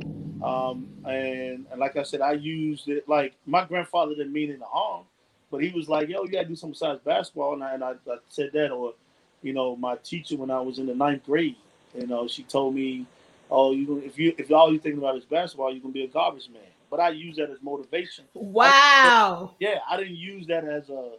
[0.43, 4.59] Um, and, and like I said, I used it like my grandfather didn't mean any
[4.65, 5.05] harm,
[5.53, 7.91] but he was like, "Yo, you gotta do something besides basketball." And I, and I,
[7.91, 8.95] I said that, or
[9.43, 11.57] you know, my teacher when I was in the ninth grade,
[11.95, 13.05] you know, she told me,
[13.51, 16.07] "Oh, you if you if all you thinking about is basketball, you're gonna be a
[16.07, 18.25] garbage man." But I use that as motivation.
[18.33, 18.71] Wow.
[18.71, 21.11] I, yeah, I didn't use that as a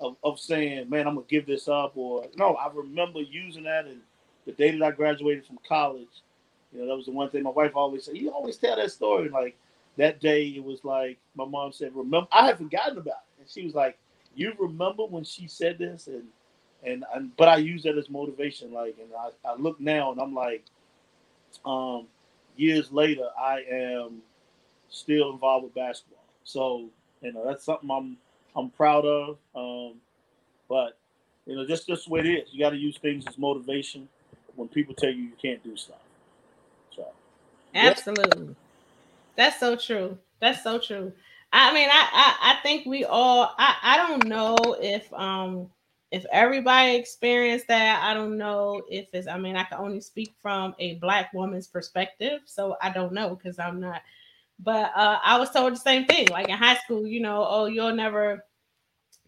[0.00, 3.86] of, of saying, man, I'm gonna give this up, or no, I remember using that
[3.86, 4.00] and
[4.44, 6.08] the day that I graduated from college,
[6.72, 8.16] you know, that was the one thing my wife always said.
[8.16, 9.28] You always tell that story.
[9.28, 9.56] Like
[9.98, 13.64] that day, it was like my mom said, "Remember?" I had forgotten about it, she
[13.64, 13.98] was like,
[14.34, 16.24] "You remember when she said this?" And
[16.84, 18.72] and, and but I use that as motivation.
[18.72, 20.64] Like, and I, I look now and I'm like,
[21.64, 22.06] um,
[22.56, 24.22] years later, I am
[24.88, 26.24] still involved with basketball.
[26.44, 26.90] So
[27.20, 28.16] you know, that's something I'm
[28.54, 29.38] I'm proud of.
[29.54, 29.96] Um,
[30.68, 30.98] but
[31.46, 32.48] you know, just just the way it is.
[32.52, 34.08] You got to use things as motivation
[34.54, 35.96] when people tell you you can't do stuff.
[36.94, 37.06] So,
[37.74, 38.52] absolutely, yeah.
[39.36, 40.18] that's so true.
[40.40, 41.12] That's so true.
[41.52, 43.54] I mean, I, I I think we all.
[43.58, 45.70] I I don't know if um
[46.10, 48.02] if everybody experienced that.
[48.02, 49.26] I don't know if it's.
[49.26, 53.34] I mean, I can only speak from a black woman's perspective, so I don't know
[53.34, 54.02] because I'm not.
[54.60, 56.28] But uh, I was told the same thing.
[56.28, 58.44] Like in high school, you know, oh, you'll never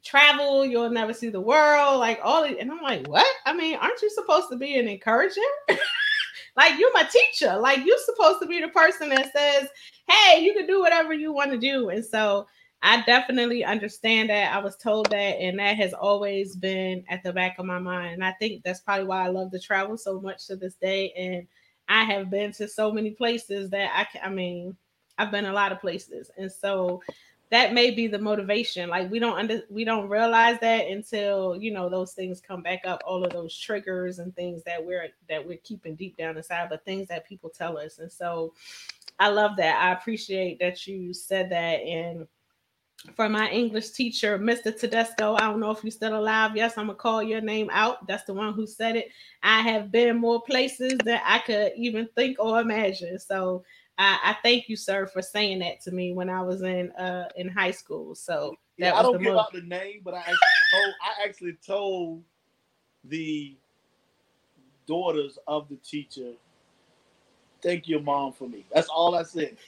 [0.02, 3.26] travel, you'll never see the world, like all and I'm like, what?
[3.46, 5.40] I mean, aren't you supposed to be an encourager?
[6.56, 7.56] like you're my teacher.
[7.58, 9.68] Like you're supposed to be the person that says,
[10.08, 11.90] Hey, you can do whatever you want to do.
[11.90, 12.46] And so
[12.82, 14.54] I definitely understand that.
[14.54, 18.14] I was told that, and that has always been at the back of my mind.
[18.14, 21.12] And I think that's probably why I love to travel so much to this day.
[21.12, 21.46] And
[21.88, 24.76] I have been to so many places that I can, I mean,
[25.18, 26.30] I've been a lot of places.
[26.38, 27.02] And so
[27.50, 28.88] that may be the motivation.
[28.88, 32.82] Like we don't under we don't realize that until you know those things come back
[32.84, 36.68] up all of those triggers and things that we're that we're keeping deep down inside
[36.70, 37.98] but things that people tell us.
[37.98, 38.54] And so
[39.18, 39.82] i love that.
[39.82, 41.80] I appreciate that you said that.
[41.80, 42.26] And
[43.16, 46.54] for my english teacher mr tedesco i don't know if you're still alive.
[46.54, 48.06] Yes i'm gonna call your name out.
[48.06, 49.08] That's the one who said it.
[49.42, 53.18] I have been more places than i could even think or imagine.
[53.18, 53.64] So
[54.00, 57.28] I, I, thank you, sir, for saying that to me when I was in uh
[57.36, 58.14] in high school.
[58.14, 60.38] So yeah, I don't give out the name, but I actually
[60.72, 62.22] told I actually told
[63.04, 63.58] the
[64.86, 66.32] daughters of the teacher,
[67.62, 68.64] thank your mom for me.
[68.72, 69.58] That's all I said.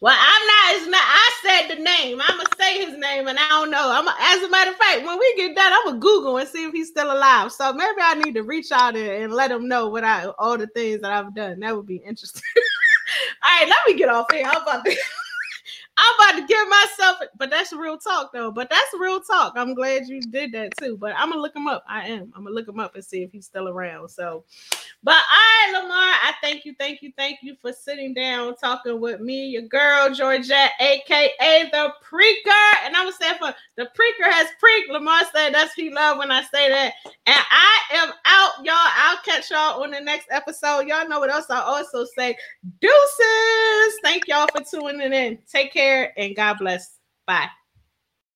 [0.00, 0.76] Well, I'm not.
[0.76, 1.02] It's not.
[1.02, 2.20] I said the name.
[2.22, 3.90] I'm gonna say his name, and I don't know.
[3.90, 4.06] I'm.
[4.06, 6.72] As a matter of fact, when we get done, I'm gonna Google and see if
[6.72, 7.50] he's still alive.
[7.50, 10.56] So maybe I need to reach out and, and let him know what I all
[10.56, 11.60] the things that I've done.
[11.60, 12.42] That would be interesting.
[13.42, 14.46] all right, let me get off here.
[14.46, 14.96] I'm about to.
[15.98, 18.52] I'm about to give myself, but that's real talk though.
[18.52, 19.54] But that's real talk.
[19.56, 20.96] I'm glad you did that too.
[20.96, 21.82] But I'm gonna look him up.
[21.88, 22.32] I am.
[22.36, 24.08] I'm gonna look him up and see if he's still around.
[24.10, 24.44] So,
[25.04, 29.00] but all right, Lamar, I thank you, thank you, thank you for sitting down talking
[29.00, 32.84] with me, your girl Georgette, aka the Preaker.
[32.84, 34.90] And I'm gonna say for the Preaker has preaked.
[34.90, 36.94] Lamar said that's he love when I say that.
[37.04, 37.14] And
[37.50, 38.74] I am out, y'all.
[38.74, 40.88] I'll catch y'all on the next episode.
[40.88, 42.36] Y'all know what else I also say.
[42.80, 43.98] Deuces.
[44.02, 45.38] Thank y'all for tuning in.
[45.50, 46.98] Take care and God bless.
[47.24, 47.48] Bye.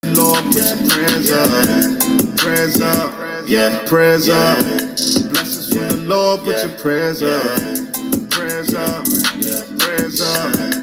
[0.05, 4.82] Lord, prayers up, prayers up, yeah, prayers up.
[6.13, 10.82] Blessings from the Lord, put your prayers up, prayers up, prayers up.